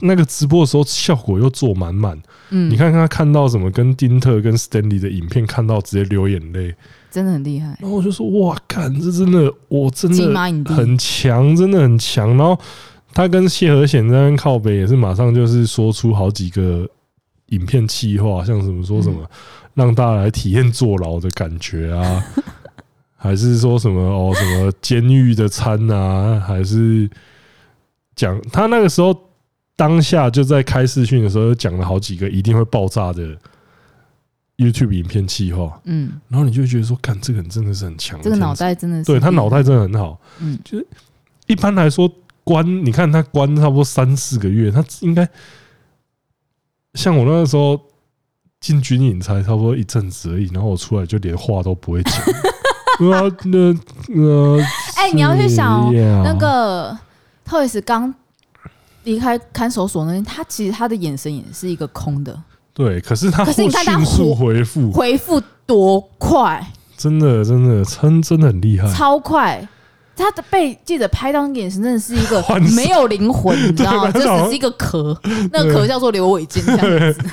[0.00, 2.20] 那个直播的时候效果又做满满，
[2.50, 6.74] 嗯，你看看他看到什么，跟丁特跟 Stanley 的影片看到直接流眼泪，
[7.10, 7.76] 真的很厉害。
[7.80, 12.36] 然后我就说哇，看这真的，我真的很强，真的很强。
[12.36, 12.58] 然后
[13.12, 16.88] 他跟谢和弦在那边靠北也是马上就是说出好几个
[17.46, 19.18] 影片企划，像什么说什么
[19.74, 22.24] 让大家来体验坐牢的感觉啊，
[23.16, 27.10] 还是说什么哦什么监狱的餐啊，还是
[28.16, 29.29] 讲他那个时候。
[29.80, 33.34] 当下就在开视讯的时候，讲了好几个一定会爆炸的
[34.58, 40.86] YouTube 影片计划，嗯，然后你就会觉得说，干这个人真的是很强，这个脑袋真的是，对他脑袋真的很好，嗯，就是
[41.46, 42.06] 一般来说
[42.44, 45.26] 关，你看他关差不多三四个月，他应该
[46.92, 47.80] 像我那个时候
[48.60, 52.12] 进军营才差不多一阵子而已，然后我出来就连话都不会讲，
[53.16, 53.58] 啊，那
[54.14, 54.60] 呃，
[54.96, 55.90] 哎，你要去想
[56.22, 56.94] 那个
[57.48, 58.14] Toys 刚。
[59.04, 62.40] 离开看守所那天，他其实他的眼神也是一个空的。
[62.72, 66.64] 对，可是他可是你看他迅速回复，回复多快，
[66.96, 69.68] 真的真的真真的很厉害，超快。
[70.16, 72.44] 他的被记者拍到那个眼神，真的是一个
[72.76, 74.10] 没有灵魂，你知道吗？
[74.12, 75.18] 这只是一个壳，
[75.50, 77.24] 那个壳叫做刘伟健这样子。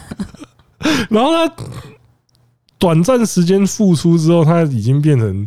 [1.10, 1.54] 然后他
[2.78, 5.46] 短暂时间复出之后，他已经变成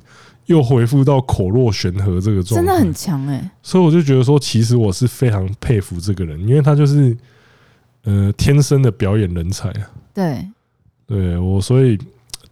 [0.51, 3.51] 又回复到口若悬河这个状态，真的很强哎、欸。
[3.63, 7.17] 所以我就觉得说，其实我是非常佩服这个人，因为他就是
[8.05, 9.91] 呃天生的表演人才啊。
[10.13, 10.47] 对，
[11.07, 11.99] 对我所以。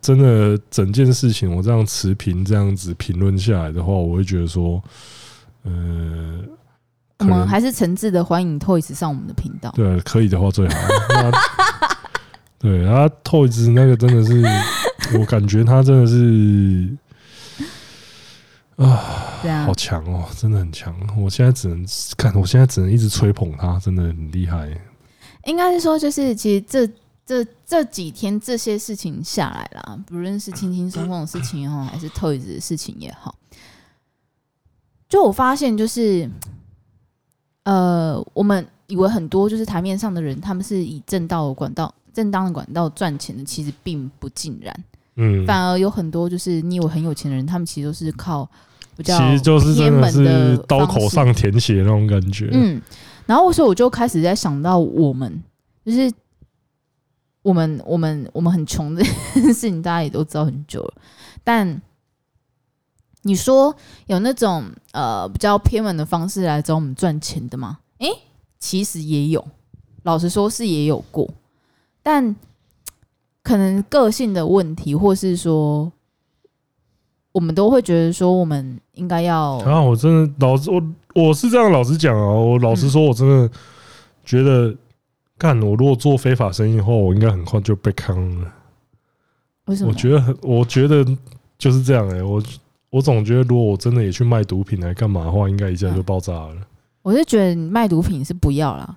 [0.01, 4.80] 真的整件事情，我这样持平这样子评论下来的话，我会觉得说，
[5.64, 6.38] 呃，
[7.18, 9.72] 我们还是诚挚的欢迎 Toys 上我们的频道。
[9.74, 10.74] 对，可以的话最好。
[12.61, 14.44] 对，然后 Toys 那个真的是，
[15.18, 16.88] 我感觉他真的是
[18.79, 20.95] 啊，对啊，好强哦，真的很强。
[21.16, 24.68] 我现在只能看，我现在只能一直吹捧他，真的很厉害。
[25.45, 26.91] 应该是说，就是其实这。
[27.29, 33.35] 这这几天这些事情下来啦，不论是轻轻松松的事情也好， 还是 Toys 的事情也好，
[35.11, 36.26] 就我发现，就是
[37.64, 44.85] 呃，我们以为很多就是台面上的人，他们是以正道的管道、正当的管道赚钱的，其实并不尽然。
[45.16, 48.51] 嗯，反而有很多就是你以为很有钱的人，他们其实都是靠
[48.99, 49.18] 比较
[49.74, 52.51] 偏门的刀口上舔血那种感觉。
[52.53, 52.82] 嗯，
[53.24, 55.42] 然后所以我就开始在想到我们
[55.86, 56.12] 就是。
[57.42, 60.94] 我们我们我们很穷的事情，大家也都知道很久了。
[61.42, 61.80] 但
[63.22, 63.74] 你说
[64.07, 67.78] 有那种呃比较偏门的方式来找我们赚钱的吗？
[67.99, 68.18] 诶、欸，
[68.59, 69.42] 其实也有，
[70.03, 71.30] 老实说是也有过。
[72.03, 72.36] 但
[73.42, 75.90] 可能个性的问题，或是说
[77.33, 80.83] 我们都会觉得说，我们应该要啊，我真的老实我
[81.14, 83.51] 我是这样老实讲啊，我老实说，我真的
[84.24, 84.74] 觉得。
[85.41, 85.57] 干！
[85.62, 88.53] 我如果做非法生意的话，我应该很快就被坑了。
[89.66, 89.91] 为什么？
[89.91, 91.07] 我觉得很，我觉得
[91.57, 92.22] 就是这样哎、欸。
[92.24, 92.43] 我
[92.91, 96.57] 我总觉得，如果我真的也去卖毒品来干嘛的话，应该一下就爆炸了。
[97.03, 98.97] 我是觉得你卖毒品是不要啦，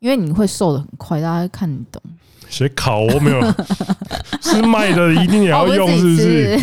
[0.00, 2.02] 因为你会瘦的很快，大家会看得懂。
[2.48, 3.40] 谁考我没有？
[4.42, 6.58] 是卖的一定也要用，是不是？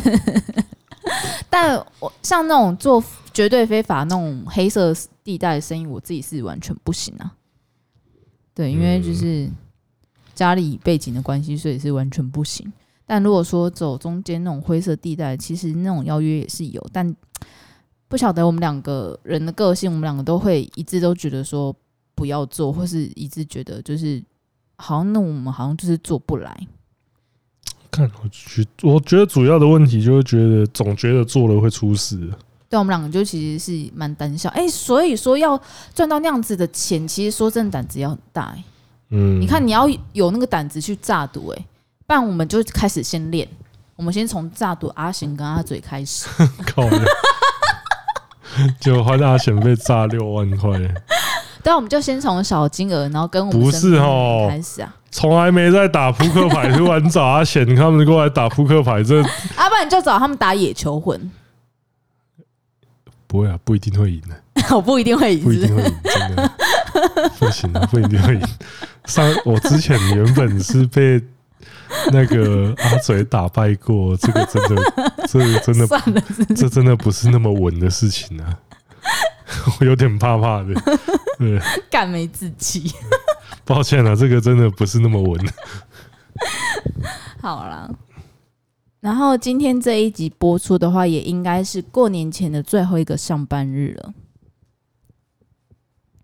[1.49, 4.93] 但我像那种做绝对非法那种黑色
[5.23, 7.35] 地带的生意，我自己是完全不行啊。
[8.53, 9.49] 对，因为就是
[10.35, 12.71] 家里背景的关系，所以是完全不行。
[13.05, 17.15] 但如果说走中间那种灰色地带，其实那种邀约也是有，但
[18.07, 21.75] 不晓得我们两个人的个性，我们两个都会一致都觉得说
[22.13, 24.23] 不要做，或是一致觉得就是
[24.75, 26.67] 好像那我们好像就是做不来。
[27.91, 32.17] 看，我觉我觉得主要的问题就是觉得总觉得做了会出事。
[32.69, 35.59] 对，我们两个就其实是蛮胆小，哎、欸，所以说要
[35.93, 38.63] 赚到那样子的钱，其实说真的胆子要很大，哎，
[39.09, 41.65] 嗯，你看你要有那个胆子去炸赌，哎，
[42.05, 43.47] 不然我们就开始先练，
[43.95, 46.27] 我们先从炸赌阿贤跟阿嘴开始，
[46.67, 47.05] 靠了，
[48.79, 50.69] 就换阿贤被炸六万块，
[51.63, 61.31] 对，我们就先从小金额，然后跟我们不是哦开始啊，从来没在打扑克牌，突然找阿贤他们过来打扑克牌，这，要、啊、不然你就找他们打野球魂。
[63.27, 64.75] 不会啊，不一定会赢的。
[64.75, 66.51] 我 不一定会赢，不一定会赢，真的
[67.39, 68.41] 不行啊，不一定会赢。
[69.05, 71.21] 上我之前原本是被
[72.11, 74.93] 那个阿嘴打败过，这个真的，
[75.27, 75.87] 这个真的，
[76.55, 78.57] 这真的不是那么稳的事情啊。
[79.79, 80.73] 我有点怕怕的，
[81.39, 82.93] 对，干没自己。
[83.69, 85.39] 抱歉了，这个真的不是那么稳。
[87.39, 87.95] 好了。
[88.99, 94.13] 然后今天这一集播出的话，也应该是过年前的最后一个上班日了。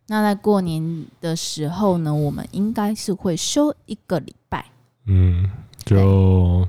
[0.08, 4.66] 那在过年的时候呢，我们应该是会休一个礼拜。
[5.06, 5.48] 嗯，
[5.86, 6.68] 就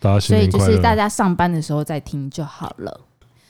[0.00, 3.00] 大家，所以就是大家上班的时候再听就好了。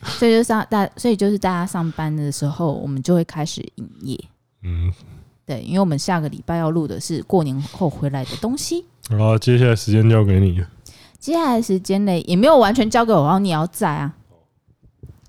[0.03, 4.25] 所以就上大，所以就是大家上班的时候，我们就会开始营业。
[4.63, 4.93] 嗯，
[5.49, 8.85] 对，因为我们下个礼拜要录的是过年后回来的东西。
[9.09, 10.63] 好，接下来时间交给你。
[11.19, 14.15] 接下来时间内也没有完全交给我，然后你要在啊。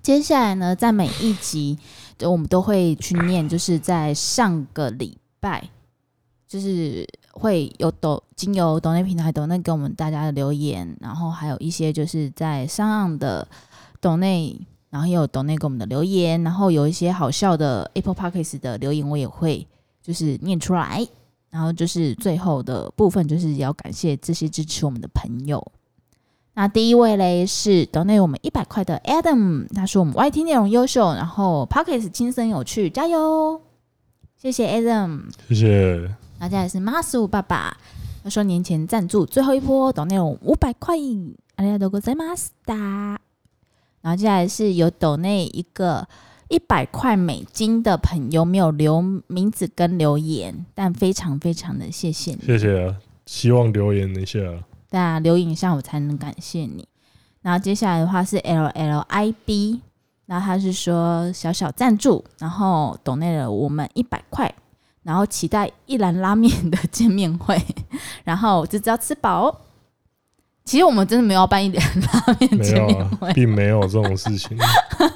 [0.01, 1.79] 接下来呢，在每一集，
[2.17, 5.69] 就我们都会去念，就是在上个礼拜，
[6.45, 13.47] 就是会有抖经由抖内平台抖内给我们大家的留言，然后还有一些就是在上岸的
[14.01, 14.59] 抖内，
[14.89, 19.65] 然后也有抖内给我们的留言，然后有一些好笑的 Apple Podcast 的留言，我也会
[20.09, 21.07] 就是念出来。
[21.51, 25.71] 然后就是最后的部分，就是要感谢这些支持我们的朋友。
[26.53, 33.61] 那第一位嘞是 donate 我们一百块的 Adam，他说我们 YT 内容优秀，然后 Podcast 轻松有趣，加油！
[34.37, 36.15] 谢谢 Adam，谢谢。
[36.39, 37.75] 那接下来是 Masu 爸爸，
[38.23, 40.95] 他说年前赞助最后一波，抖内容五百块，
[41.55, 42.75] 阿里阿多哥在马斯达。
[44.01, 46.07] 然后接下来是有抖内一个
[46.49, 52.95] 一百块美金的朋友，没有留名字跟留言，但非常非常的谢谢你，谢谢啊，
[53.25, 54.39] 希望留言一下，
[54.91, 56.85] 对啊，留言一下我才能感谢你。
[57.41, 59.81] 然后接下来的话是 L L I B，
[60.25, 64.53] 然后他是说小小赞助，然后懂内了我们一百块。
[65.01, 67.59] 然后期待一兰拉面的见面会，
[68.25, 69.61] 然后就只要吃饱。
[70.65, 74.55] 其实我们真的没有要办一兰拉面见面会，啊，并没有这种事情。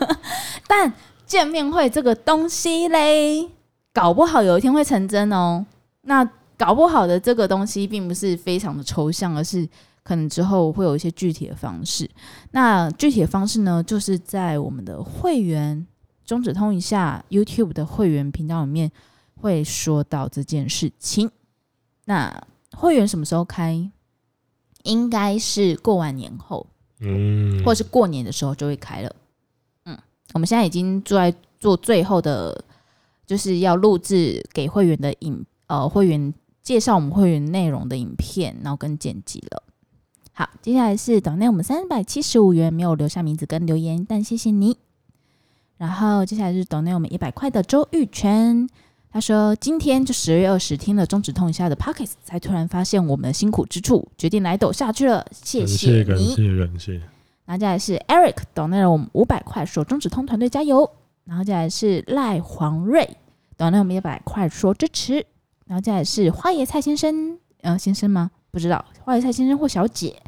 [0.67, 0.91] 但
[1.25, 3.49] 见面会这个东西嘞，
[3.93, 5.65] 搞不好有一天会成真哦。
[6.01, 6.23] 那
[6.57, 9.67] 搞不好的这个东西，并不是非常的抽象，而是
[10.03, 12.09] 可能之后会有一些具体的方式。
[12.51, 15.85] 那具体的方式呢，就是在我们的会员
[16.25, 18.91] 中止通一下 YouTube 的会员频道里面。
[19.35, 21.29] 会说到这件事情，
[22.05, 22.33] 那
[22.77, 23.91] 会员什么时候开？
[24.83, 26.65] 应该是过完年后，
[27.01, 29.13] 嗯，或者是过年的时候就会开了。
[30.33, 32.63] 我们现在已经做在做最后的，
[33.25, 39.63] 就是要录制给会员的影，呃，会员介绍我们会员内容的影片，然后跟剪辑了。
[40.33, 44.77] 好，接下来是抖内我们三百七十五元，没有留下名字跟留言，但谢谢你。
[45.77, 48.67] 然后接下来是抖内我们一百块的周玉泉。
[49.11, 55.23] 他说：“今天就十二月二十，听了中止痛一下的 pockets，才突然发现我们的辛苦之处，决定来抖下去了。
[55.31, 57.12] 谢谢你，感谢感谢。
[57.45, 60.89] 然后接下来是 Eric 抖内了我们五百块，说中指通团队加油。
[61.25, 63.17] 然后接下来是赖黄瑞
[63.55, 65.25] 抖内我们一百块，说支持。
[65.65, 68.31] 然后接下来是花椰菜先生，呃，先生吗？
[68.51, 70.21] 不知道，花椰菜先生或小姐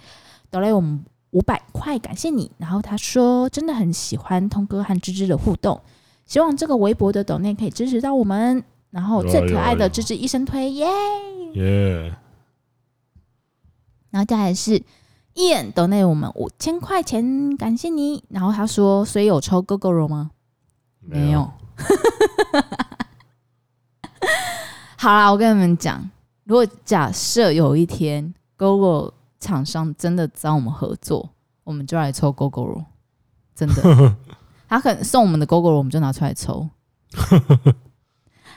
[0.49, 2.51] 抖内我们五百块，感谢你。
[2.57, 5.81] 然后他说真的很喜欢通哥和芝芝的互动，
[6.25, 10.87] 希望这个微博的抖内可以支持到我们。”然后最可爱的芝芝医生推耶
[11.55, 12.15] 耶，
[14.09, 14.81] 然后接下来是
[15.35, 18.23] Ian 抖内我们五千块钱，感谢你。
[18.29, 20.31] 然后他说，所以有抽 Gogoro 吗？
[21.01, 21.51] 没有。
[24.97, 26.09] 好啦，我跟你们讲，
[26.45, 31.29] 如果假设有一天 Gogoro 厂商真的找我们合作，
[31.63, 32.85] 我们就来抽 Gogoro，
[33.53, 34.15] 真的。
[34.67, 36.67] 他可能送我们的 Gogoro，我们就拿出来抽。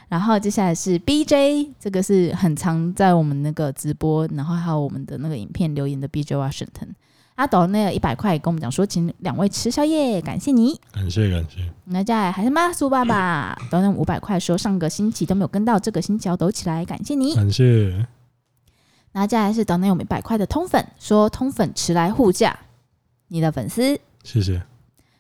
[0.09, 6.89] 然后接下来是 BJ，这个是很常在我们那个直播，然后还有我们的那个影片留言的 BJ Washington，
[7.37, 11.71] 他抖那个一百块跟我们讲说，请两位吃宵夜，感谢你，感谢感谢。
[11.85, 17.91] 那接下来还是马苏爸爸抖那五百块说，上个星期都没有跟到，这个星期要抖起来，感谢你，感谢。
[19.13, 22.59] 然后接下来是抖那我们一百块的通粉说，通粉迟来护驾，
[23.29, 24.63] 你的粉丝，谢谢。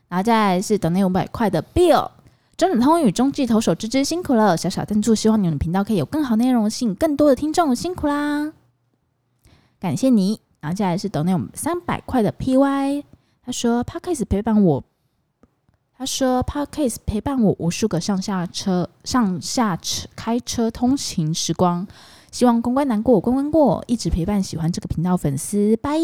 [0.09, 2.11] 然后接下来是抖那五百块的 Bill。
[2.59, 8.52] 中指通与中继投手芝芝辛苦了，小小赞助，希望你们的频道可以有更好内容，吸引更多的听众，辛苦啦！
[9.78, 10.40] 感谢你。
[10.61, 13.04] 然后接下来是抖内我们三百块的 PY，
[13.44, 14.82] 他说 Podcast 陪伴我，
[15.96, 21.86] 他说 Podcast 陪伴我无数个上下车、上下车开车通勤时光，
[22.32, 25.96] 希望关关难过关关过，一直陪伴喜欢这个频道粉丝，拜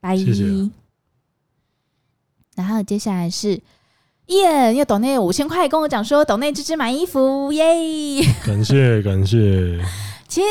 [0.00, 0.16] 拜。
[0.16, 0.70] 谢谢。
[2.56, 3.60] 然后接下来是。
[4.26, 4.74] 耶！
[4.74, 8.22] 又抖内五千块，跟我讲说抖内芝芝买衣服，耶！
[8.44, 9.78] 感谢感谢。
[10.26, 10.46] 其实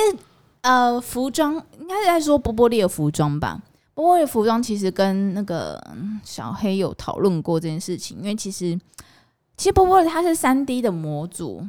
[0.62, 3.60] 呃，服装应该是在说波波利的服装吧？
[3.96, 5.82] 波波利的服装其实跟那个
[6.24, 8.80] 小黑有讨论过这件事情，因为其实
[9.58, 11.66] 其实波波利它是三 D 的模组，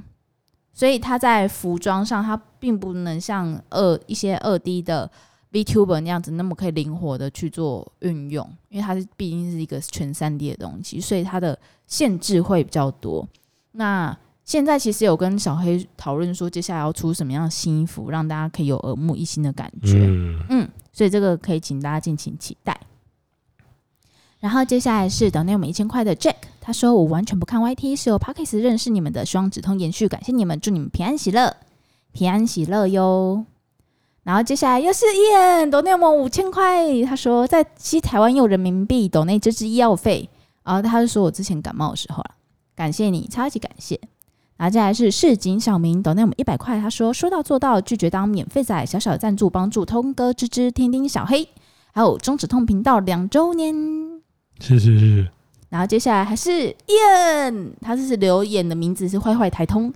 [0.72, 5.10] 所以它在服装上它并不能像二一些二 D 的。
[5.54, 13.24] VTuber 那样子，那么可以灵活的去做运用，因为它是毕竟是一个全三 D 的东西，所以它的限制会比较多。
[13.70, 20.04] 那现在其实有跟小黑讨论说，接下来要出什么样的新衣服，让大家可以有耳目一新的感觉。
[20.06, 22.78] 嗯，嗯，所以这个可以请大家敬请期待。
[24.40, 31.56] 然后接下来是抖内我们一千块的 Jack，他说我完全不看 YT，是由 Podcast 认识你们的，希望指通延续，感谢你们，祝你们平安喜乐，
[32.12, 33.46] 平安喜乐哟。
[34.24, 40.28] 然后接下来又是 Ian 抖内我们五千块，他说在西台湾用人民币抖内这支医药费，
[40.64, 42.30] 然后他就说我之前感冒的时候了，
[42.74, 44.00] 感谢你，超级感谢。
[44.56, 51.46] 然后接下来是市井小明抖内我们一百块，他说说到做到，拒绝当免费仔，小小的赞助帮助通哥芝芝天丁小黑，
[51.92, 53.74] 还有中止痛频道两周年，
[54.58, 55.30] 谢谢谢谢。
[55.68, 59.92] 然后接下来还是 Ian，他这是留言的名字是坏坏台通。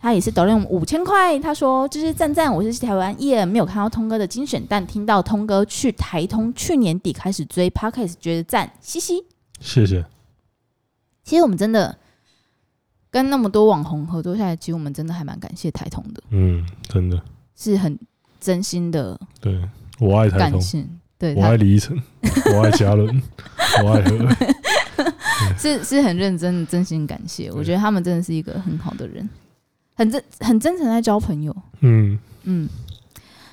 [0.00, 9.24] 他也是抖音五千块，他说：“就是赞赞，我是台湾艺人，没有看到通哥的精选，但听到通哥去台通，去年底开始追 Podcast，觉得赞，嘻嘻。”
[9.60, 10.04] 谢谢。
[11.24, 11.98] 其实我们真的
[13.10, 16.22] 跟那么多网红合作下来，其实我们真的还蛮感谢台通的。
[16.30, 17.20] 嗯，真的
[17.56, 17.98] 是很
[18.40, 19.60] 真心的，对
[19.98, 20.60] 我爱台通，
[21.18, 22.00] 对，我爱李依晨，
[22.54, 23.20] 我爱嘉伦，
[23.82, 24.28] 我爱何，
[25.58, 29.28] 是是很认真的真心感谢，我觉得他们真的是一个很好的人，
[29.98, 32.68] 很真很真诚在交朋友，嗯嗯。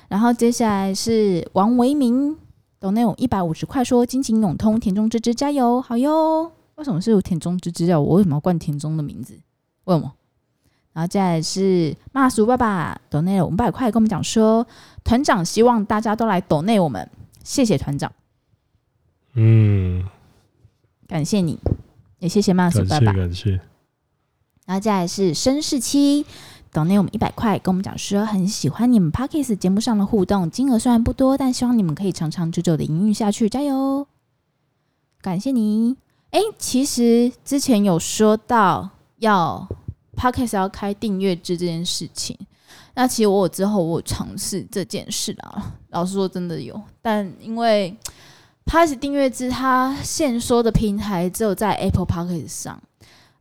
[0.06, 2.36] 然后接下来是王维明，
[2.78, 6.52] 抖内一百五十块说金情永通，田中芝芝加油，好哟。
[6.76, 7.98] 为什么是有田中芝芝啊？
[7.98, 9.34] 我为什么要冠田中的名字？
[9.86, 10.12] 为什么？
[10.92, 14.64] 然后接下来是骂俗爸爸抖内五百块，跟我们讲说
[15.02, 17.10] 团长希望大家都来抖内我们，
[17.42, 18.12] 谢谢团长。
[19.34, 20.04] 嗯，
[21.08, 21.58] 感谢你，
[22.20, 23.60] 也谢谢骂俗爸爸，感谢。
[24.66, 26.26] 然后接下来是绅士七。
[26.72, 34.06] 抖内我们一百块，跟我们讲说很喜欢你们 Podcast 节目上的互动，金额虽然不多，但希望你们可以长长久久的营运下去，加油！
[35.22, 35.96] 感谢你。
[36.32, 38.90] 哎，其实之前有说到
[39.20, 39.66] 要
[40.14, 42.36] Podcast 要开订阅制这件事情，
[42.94, 45.72] 那其实我之后我尝试这件事啦。
[45.88, 47.96] 老实说，真的有，但因为
[48.66, 52.82] Podcast 订阅制它限缩的平台只有在 Apple Podcast 上。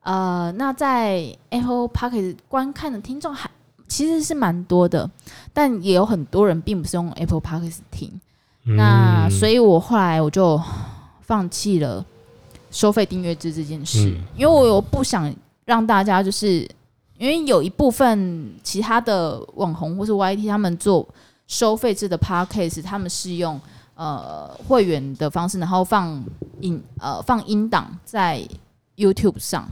[0.06, 3.50] 呃，那在 Apple Podcast 观看的听众还
[3.88, 5.10] 其实是蛮多的，
[5.52, 8.22] 但也有很多人并不是用 Apple Podcast 听。
[8.66, 10.62] 嗯、那所以我后来我就
[11.22, 12.06] 放弃了
[12.70, 15.34] 收费订阅制这件事，嗯、因为我我不想
[15.66, 16.60] 让大家就是
[17.18, 21.08] 因为有一部分其他的网红或是 YT 他们做
[21.48, 23.60] 收费制的 Podcast，他们是用
[23.96, 26.24] 呃会员的方式，然后放
[26.60, 28.48] 音呃放音档在
[28.98, 29.68] YouTube 上。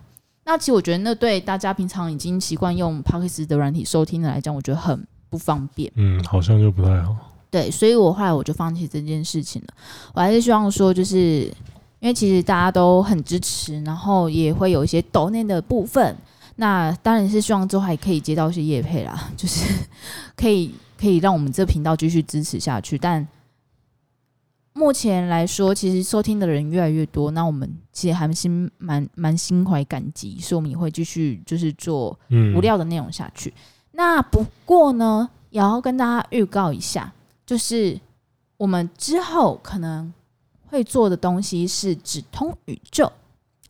[0.46, 5.92] 那其实我觉得，那对大家平常已经习惯用 Podcast 的软体收听的来讲，我觉得很不方便。
[5.96, 7.16] 嗯，好像就不太好。
[7.50, 9.68] 对，所以我后来我就放弃这件事情了。
[10.14, 11.44] 我还是希望说，就是
[12.00, 16.16] 因为其实大家都很支持，然后也会有一些抖内的部分。
[16.56, 19.66] 那当然是希望之后还可以接到一些业配啦，就是
[20.36, 22.98] 可以 可以让我们这频道继续支持下去。
[22.98, 23.26] 但
[24.76, 32.18] 目前来说，其实收听的人越来越多，那我们其实还心蛮蛮心怀感激，所以我们也会继续就是做
[32.56, 33.52] 无料的内容下去。
[33.52, 33.54] 嗯、
[33.92, 37.14] 那不过呢，也要跟大家预告一下，
[37.46, 38.00] 就是
[38.58, 40.12] 我们之后可能
[40.66, 43.12] 会做的东西是指通宇宙，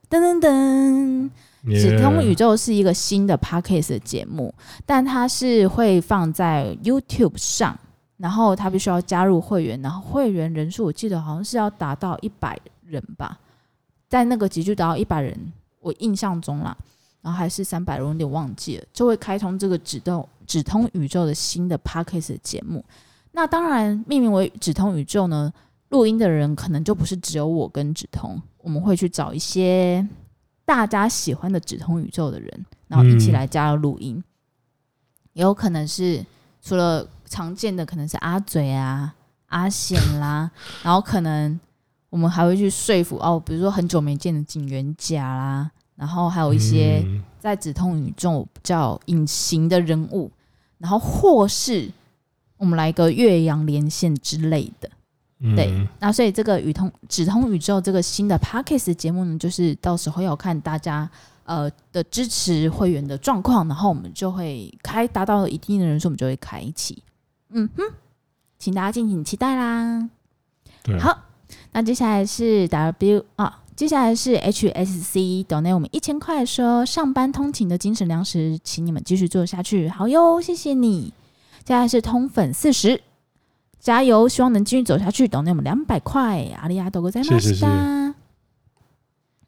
[0.10, 1.30] 噔噔噔，
[1.66, 4.54] 指通宇宙是一个新的 Podcast 的节目，
[4.86, 7.78] 但它是会放在 YouTube 上。
[8.24, 13.38] 然后他必须要加入会员，然后会员人数我记得好像是要达到一百人吧，
[14.08, 15.38] 在那个集聚达到一百人，
[15.82, 16.74] 我印象中啦，
[17.22, 22.82] 然后还是三百人，有点忘记了，就会开通这个指动指通宇宙的新的 Podcast 节目。
[23.34, 25.52] 那当然命名为指通宇宙呢，
[25.90, 30.08] 录音的人可能就不是只有我跟指通，我们会去找一些
[30.64, 34.24] 大家喜欢的指通宇宙的人，然后一起来加入录音，嗯、
[35.34, 36.26] 也有可能是
[36.62, 37.06] 除了。
[37.34, 39.12] 常见的可能是阿嘴啊、
[39.48, 40.52] 阿显啦，
[40.84, 41.60] 然后可能
[42.12, 47.04] 我们还会去说服哦，比如说很久没见的警员甲啦，然后还有一些
[47.40, 50.32] 在止痛宇宙比较隐形的人物，
[50.78, 51.90] 然后或是
[52.58, 54.88] 我们来个岳阳连线之类的，
[55.56, 61.10] 对，那所以这个宇通止通宇宙这个新的 Podcast 节目呢，就是到时候要看大家。
[61.46, 67.04] 呃的支持会员的状况，然后我们就会开达到一定的人数，我们就会开启。
[67.54, 67.84] 嗯哼，
[68.60, 70.10] 请大家敬请期待啦。
[70.84, 71.18] 对好，
[71.72, 79.88] 那接下来是 W 啊，接下来是 HSC 等内我们一千块，说上班通勤的精神粮食，请你们继续做下去。
[79.88, 81.14] 好哟，谢谢你。
[81.64, 83.02] 接下来是通粉四十，
[83.80, 85.28] 加油，希望能继续走下去。
[85.28, 87.40] 等内我们两百块，阿里亚多哥在吗？
[87.40, 87.66] 谢谢。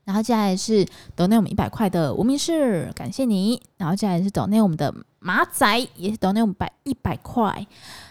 [0.06, 0.86] 然后接下来是
[1.16, 3.62] 抖内我们一百块的无名氏，感谢你。
[3.78, 4.94] 然后接下来是抖内我们的
[5.26, 7.66] 马仔，也是抖内我们百一百块。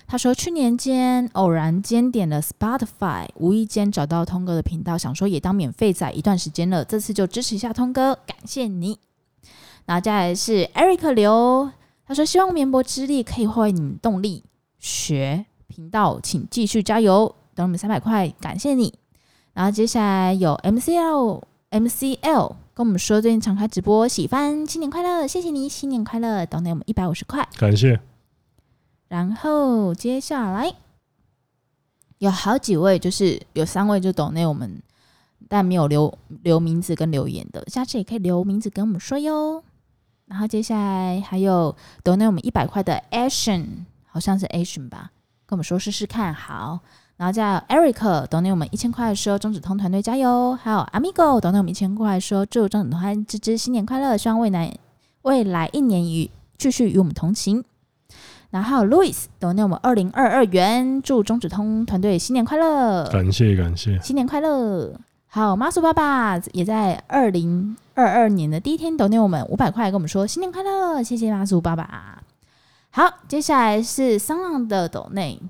[0.05, 8.99] 他说去年间偶然间点了 Spotify，无意间找到通哥的频道，想说也当免费仔一段时间了，这次就支持一下通哥，感谢你。
[9.87, 11.71] 然后接下来是 Eric 刘，
[12.05, 14.43] 他说希望绵薄之力可以化为你们动力，
[14.81, 18.93] 学频道请继续加油，等我们三百块，感谢你。
[19.53, 21.43] 然后接下来有 MCL。
[21.71, 28.01] MCL 跟我们说最近常开直播，喜欢新年快乐，谢谢你，新年快乐，抖内我们一百五十块，感谢。
[29.07, 30.75] 然后接下来
[32.19, 34.83] 有好几位，就是有三位就抖内我们，
[35.49, 39.63] 但没有留留名字跟留言的，下次也可以留名字跟我们说哟。
[40.27, 45.13] 然后接下来还有抖内我们一百块的 Action，好像是 Action 吧，
[45.47, 46.81] 跟我们说试试看，好。
[47.17, 50.55] 然后叫 Eric 抖内我们一千块，说中指通团队加油。
[50.55, 54.77] 还有 Amigo 抖内我们一千块，说祝中指通团芝芝新年快乐，希望未来
[55.23, 57.65] 未来一年与继续与我们同行。
[58.51, 63.09] 然后还有 Louis 抖内我们二零二二元，祝中指通团队新年快乐！
[63.11, 64.93] 感谢感谢，新年快乐！
[65.27, 72.23] 好，马叔爸爸也在二零二二年的第一天抖内我们五百块，跟我们说新年快乐，谢谢马叔爸爸。
[72.91, 75.41] 好，接下来是桑浪的抖内，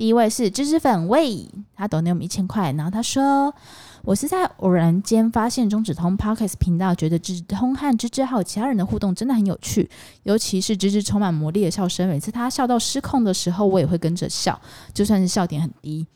[0.00, 3.54] 第一位是芝芝粉味，他抖内我们一千块，然后他说。
[4.02, 9.90] 我是在偶然间发现中指通 Podcast 频道，觉得中指通和芝芝还有其他人的互动真的很有趣，
[10.22, 14.58] 尤其是芝芝充满魔力的笑声，每次他笑到失控的时候，我也会跟着笑，
[14.94, 16.06] 就算是笑点很低。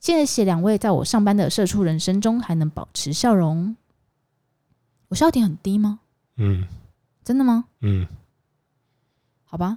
[0.00, 3.76] 谢谢两位在我上班的社畜人生中还能保持笑容。
[5.08, 6.00] 我笑点很低吗？
[6.38, 6.66] 嗯，
[7.22, 7.66] 真的吗？
[7.82, 8.06] 嗯，
[9.44, 9.76] 好吧。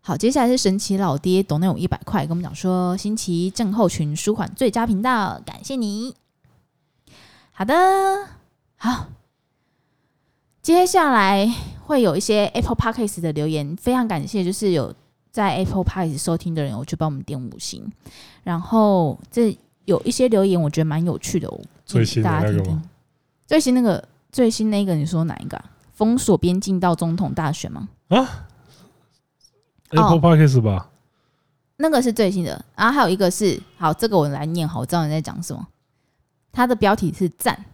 [0.00, 6.14] 好，接下来是神奇老爹，董内我一百块，跟我们讲说星期一症候群舒缓最佳频道，感谢你。
[7.52, 7.74] 好的，
[8.76, 9.08] 好，
[10.62, 11.52] 接下来
[11.84, 14.94] 会有一些 Apple Podcast 的留言，非常感谢，就是有
[15.30, 17.92] 在 Apple Podcast 收听的人，我去帮我们点五星。
[18.44, 21.60] 然后这有一些留言，我觉得蛮有趣的哦。
[21.84, 22.82] 最新的那个吗？
[23.46, 25.64] 最新那个，最新那个，你说哪一个啊？
[25.92, 27.88] 封锁边境到总统大选吗？
[28.08, 28.47] 啊
[29.90, 30.70] ，Apple Podcast 吧？
[30.72, 30.86] 哦，
[31.76, 32.64] 那个是最新的。
[32.76, 35.66] 然后还有一个是，好，这个我来念，好，我知道你在讲什么。
[36.52, 37.64] 他的标题是赞，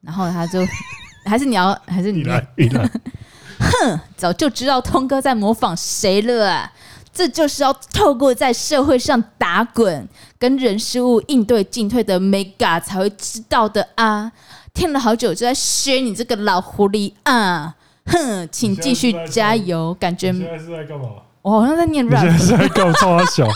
[0.00, 0.60] 然后他就
[1.26, 2.90] 还是你要还是你来你来，
[3.60, 6.72] 哼，早就知道通哥在模仿谁了啊！
[7.12, 10.08] 这就是要透过在社会上打滚，
[10.38, 14.32] 跟人事物应对进退的 mega 才会知道的啊！
[14.74, 17.76] 听了好久就在学你这个老狐狸啊！
[18.06, 19.94] 哼，请继续加油！
[20.00, 21.08] 感觉现在是在干嘛？
[21.42, 22.92] 我好像在念 rap，现在是在干嘛？
[22.94, 23.46] 超小。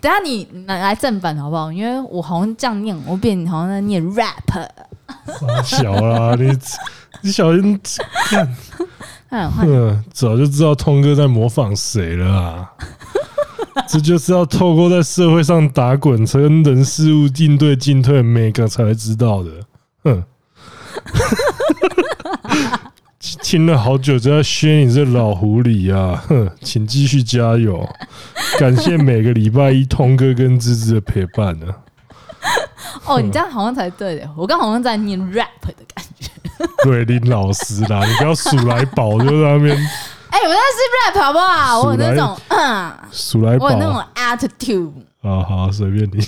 [0.00, 1.72] 等下你拿来正版好不好？
[1.72, 4.68] 因为我好像这样念，我变好像在念 rap。
[5.64, 6.56] 小啦， 你
[7.22, 7.80] 你小心
[8.28, 8.56] 看。
[9.30, 12.72] 嗯，早就知道通哥在模仿谁了啊！
[13.88, 19.50] 这就是要透过在社会上打滚，跟人事物应对进退，每个才会知道的。
[20.04, 20.22] 哼。
[23.42, 26.22] 听了好久，就要削你这老狐狸啊！
[26.28, 27.88] 哼，请继续加油！
[28.60, 31.76] 感谢每个礼拜一通哥跟芝芝的陪伴呢、啊。
[33.06, 36.30] 哦，你这样好像才对的，我刚好像在念 rap 的感觉。
[36.84, 39.74] 对，林老师啦，你不要数来宝就在那边。
[40.30, 41.80] 哎、欸，我那是 rap 好不好？
[41.80, 44.92] 我有那种嗯，数来宝，我有那种 attitude。
[45.22, 46.26] 啊，好，随便你。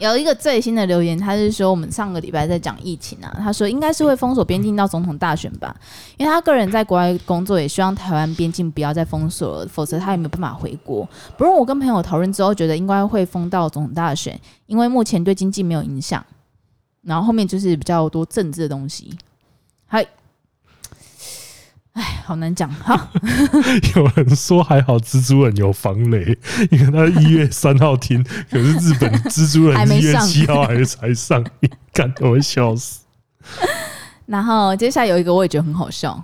[0.00, 5.76] 有一个最新的留言，他是说我们上个礼拜在讲疫情啊，他说应该是会封锁边境到总统大选吧，
[6.16, 11.06] 因为他个人在国外工作，也希望台湾边境不要再封锁了，否则他也没有办法回国。
[11.36, 16.24] 不过我跟朋友讨论之后，觉得应该会封到总统大选，因为目前对经济没有影响，
[17.02, 19.16] 然后后面就是比较多政治的东西。
[19.86, 20.06] 嗨。
[21.92, 23.10] 哎，好难讲 哈。
[23.96, 26.38] 有人说还好，蜘蛛人有防雷，
[26.70, 33.00] 因为他一月三号听，可是日本蜘蛛人一月七号还是才上映，看我会笑死。
[34.26, 36.22] 然后接下来有一个我也觉得很好笑，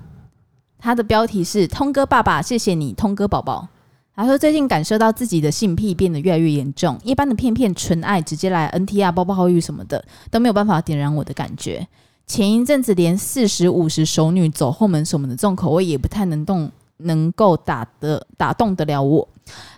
[0.79, 3.69] 他的标题是“通哥爸爸，谢谢你，通哥宝宝”。
[4.15, 11.87] 他说最近感受到自己的性癖变得越来越严重，一般的片片纯爱直接来 NTR 抱抱浴什么的都没有办法点燃我的感觉。
[12.27, 19.27] 前一阵子连四十五十熟女走后门什么的这种口味也不太能动，能够打得打动得了我。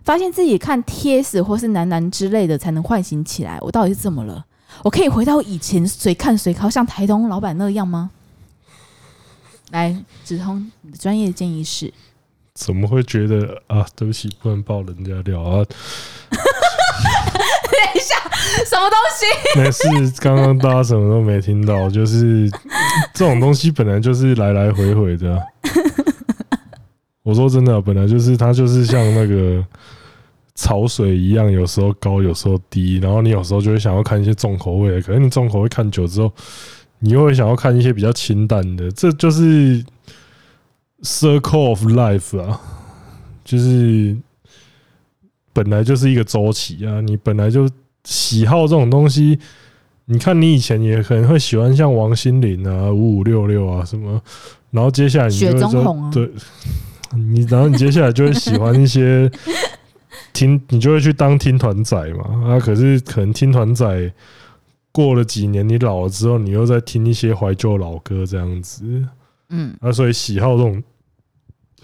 [0.03, 4.45] 发现自己看 TS 或是男男之类的才能唤醒起来，我到底是怎么了？
[4.83, 8.11] 我可以回到以前随看随靠像台东老板那样吗？
[9.71, 11.93] 来，子通，你的专业建议是？
[12.55, 13.87] 怎么会觉得啊？
[13.95, 15.65] 对不起，不能爆人家料啊！
[18.67, 19.59] 什么东西？
[19.59, 22.51] 没事，刚刚大家什么都没听到， 就是
[23.15, 25.43] 这种东西本来就是来来回回的啊。
[27.23, 29.65] 我说真的，本来就是它就是像那个
[30.55, 32.99] 潮水一样，有时候高，有时候低。
[32.99, 36.33] 然后你有时候就会想要看一些重口味的，可是你重口味看久之后，
[36.99, 38.91] 你又会想要看一些比较清淡的。
[38.93, 39.85] 这就是
[41.03, 42.61] circle of life 啊，
[43.45, 44.17] 就是。
[45.51, 47.69] 本来就是一个周期啊，你本来就
[48.05, 49.39] 喜好这种东西。
[50.07, 54.21] 你看，你以前也可能会喜欢像王心凌啊、五五六六啊什么，
[54.71, 56.31] 然后接下来你就会说，对，
[57.15, 59.31] 你然后你接下来就会喜欢一些
[60.33, 62.55] 听，你就会去当听团仔嘛。
[62.55, 64.13] 啊，可是可能听团仔
[64.91, 68.83] 过了几年，你老了之后，你又在听一些怀旧老歌这样子。
[69.51, 70.83] 嗯，啊，所以喜好这种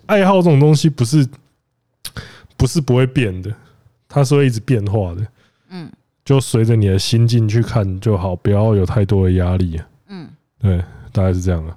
[0.07, 1.28] 爱好这种东西不是
[2.57, 3.55] 不是不会变的。
[4.09, 5.27] 它是会一直变化的，
[5.70, 5.91] 嗯，
[6.24, 10.28] 就随着你的心境去看就好，不要有太多的压力，嗯，
[10.60, 10.82] 对，
[11.12, 11.74] 大概是这样的。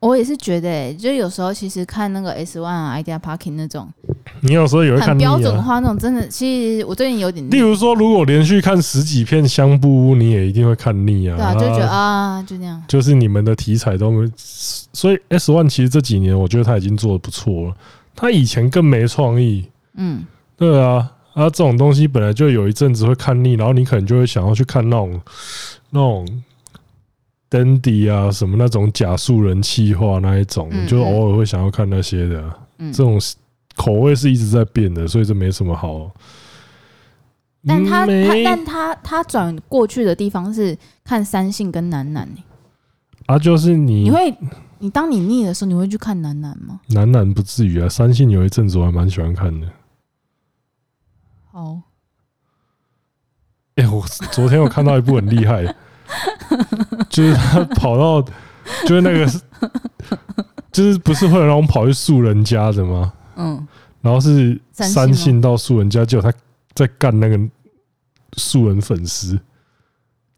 [0.00, 3.88] 我也是觉得、欸，就有时候其实看那个 S One 啊、Idea Parking 那种，
[4.42, 5.18] 你有时候也会看。
[5.18, 7.50] 标准化那种，真的，其实我最近有点。
[7.50, 11.36] 例如说，如果连续看十几片香布屋，你也一定会看腻啊。
[11.36, 12.80] 对啊，就觉得啊，就那样。
[12.86, 17.74] 就是你们的题材都没，所以 S One 其实这几年我觉得他已经做的不错了。
[18.14, 19.66] 他以前更没创意。
[19.94, 20.24] 嗯，
[20.56, 25.20] 对啊，啊，这种东西本来就有一阵子会看腻，然后你可能就会想要去看那种
[25.90, 26.42] 那种。
[27.50, 32.44] Dandy 啊，什么那种假素人气化那一种，嗯嗯就偶尔会想要看那些的。
[32.76, 33.18] 嗯、这种
[33.74, 36.10] 口味是一直在变的，所以这没什么好。
[37.66, 42.28] 但他他但他他转过去的地方是看三性跟男男
[43.24, 44.34] 啊，就是你你会
[44.78, 46.78] 你当你腻的时候，你会去看男男吗？
[46.88, 49.66] 男男不至于啊，三性有一阵子我还蛮喜欢看的。
[51.58, 51.82] 好，
[53.74, 55.74] 哎、欸，我昨天我看到一部很厉害的。
[57.10, 58.22] 就是他跑到，
[58.86, 59.26] 就是那个，
[60.70, 63.12] 就是不是会有那种跑去树人家的吗？
[63.34, 63.66] 嗯，
[64.00, 66.38] 然后是三信到树人家，结果他
[66.74, 67.36] 在干那个
[68.36, 69.32] 树人粉丝，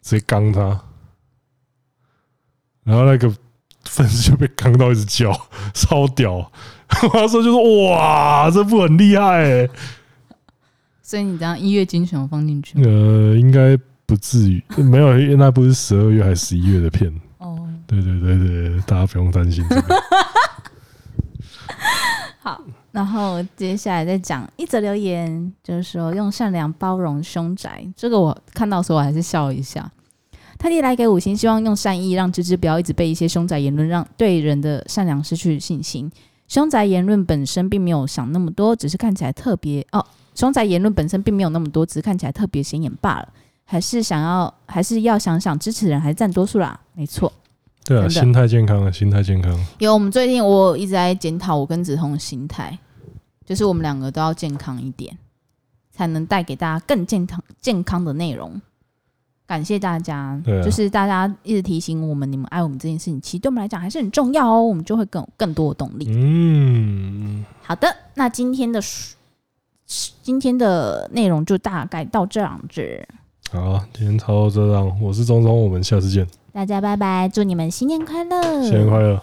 [0.01, 0.61] 直接刚他，
[2.83, 3.31] 然后那个
[3.85, 5.31] 粉丝就被刚到一直叫，
[5.75, 6.51] 超屌！
[6.89, 9.71] 他说就说哇，这部很厉害欸。
[11.11, 12.81] 所以你这样音乐精选放进去？
[12.85, 13.77] 呃，应该。
[14.07, 17.09] 不至于， 没有，因为那不是十二月还是十一月的片。
[17.39, 20.03] 哦，对对对对，大家不用担心这个。
[22.43, 22.61] 好，
[22.91, 27.87] 然后接下来再讲一则留言，就是说用善良包容凶宅。
[27.95, 29.89] 这个我看到的时候我还是笑了一下。
[30.59, 36.11] 特地来给五星，希望用善意让芝芝不要一直被一些凶宅言论让对人的善良失去信心。
[36.49, 40.05] 凶宅言论本身并没有想那么多，只是看起来特别哦。
[40.41, 43.29] 凶宅言论本身并没有那么多，只是看起来特别显眼罢了。
[43.67, 47.31] 还是想要，还是要想想支持人还是占多数啦，没错。
[47.85, 49.55] 对啊，心态健康啊，心态健康。
[49.81, 52.79] 有，我们最近我一直在检讨我跟子彤的心态，
[53.45, 55.15] 就是我们两个都要健康一点，
[55.91, 58.59] 才能带给大家更健康健康的内容。
[59.47, 66.07] 感谢大家，对啊，就是大家一直提醒我们，你们爱我们这件事情，其实对我们来讲还是很重要哦，我们就会更有更多的动力。
[66.09, 68.81] 嗯，好的，那今天的
[70.23, 73.07] 今天的内容就大概到这样子。
[73.51, 75.01] 好，今天差不多这样。
[75.03, 76.25] 我是钟钟，我们下次见。
[76.53, 78.63] 大家拜拜，祝你们新年快乐！
[78.63, 79.21] 新年快乐！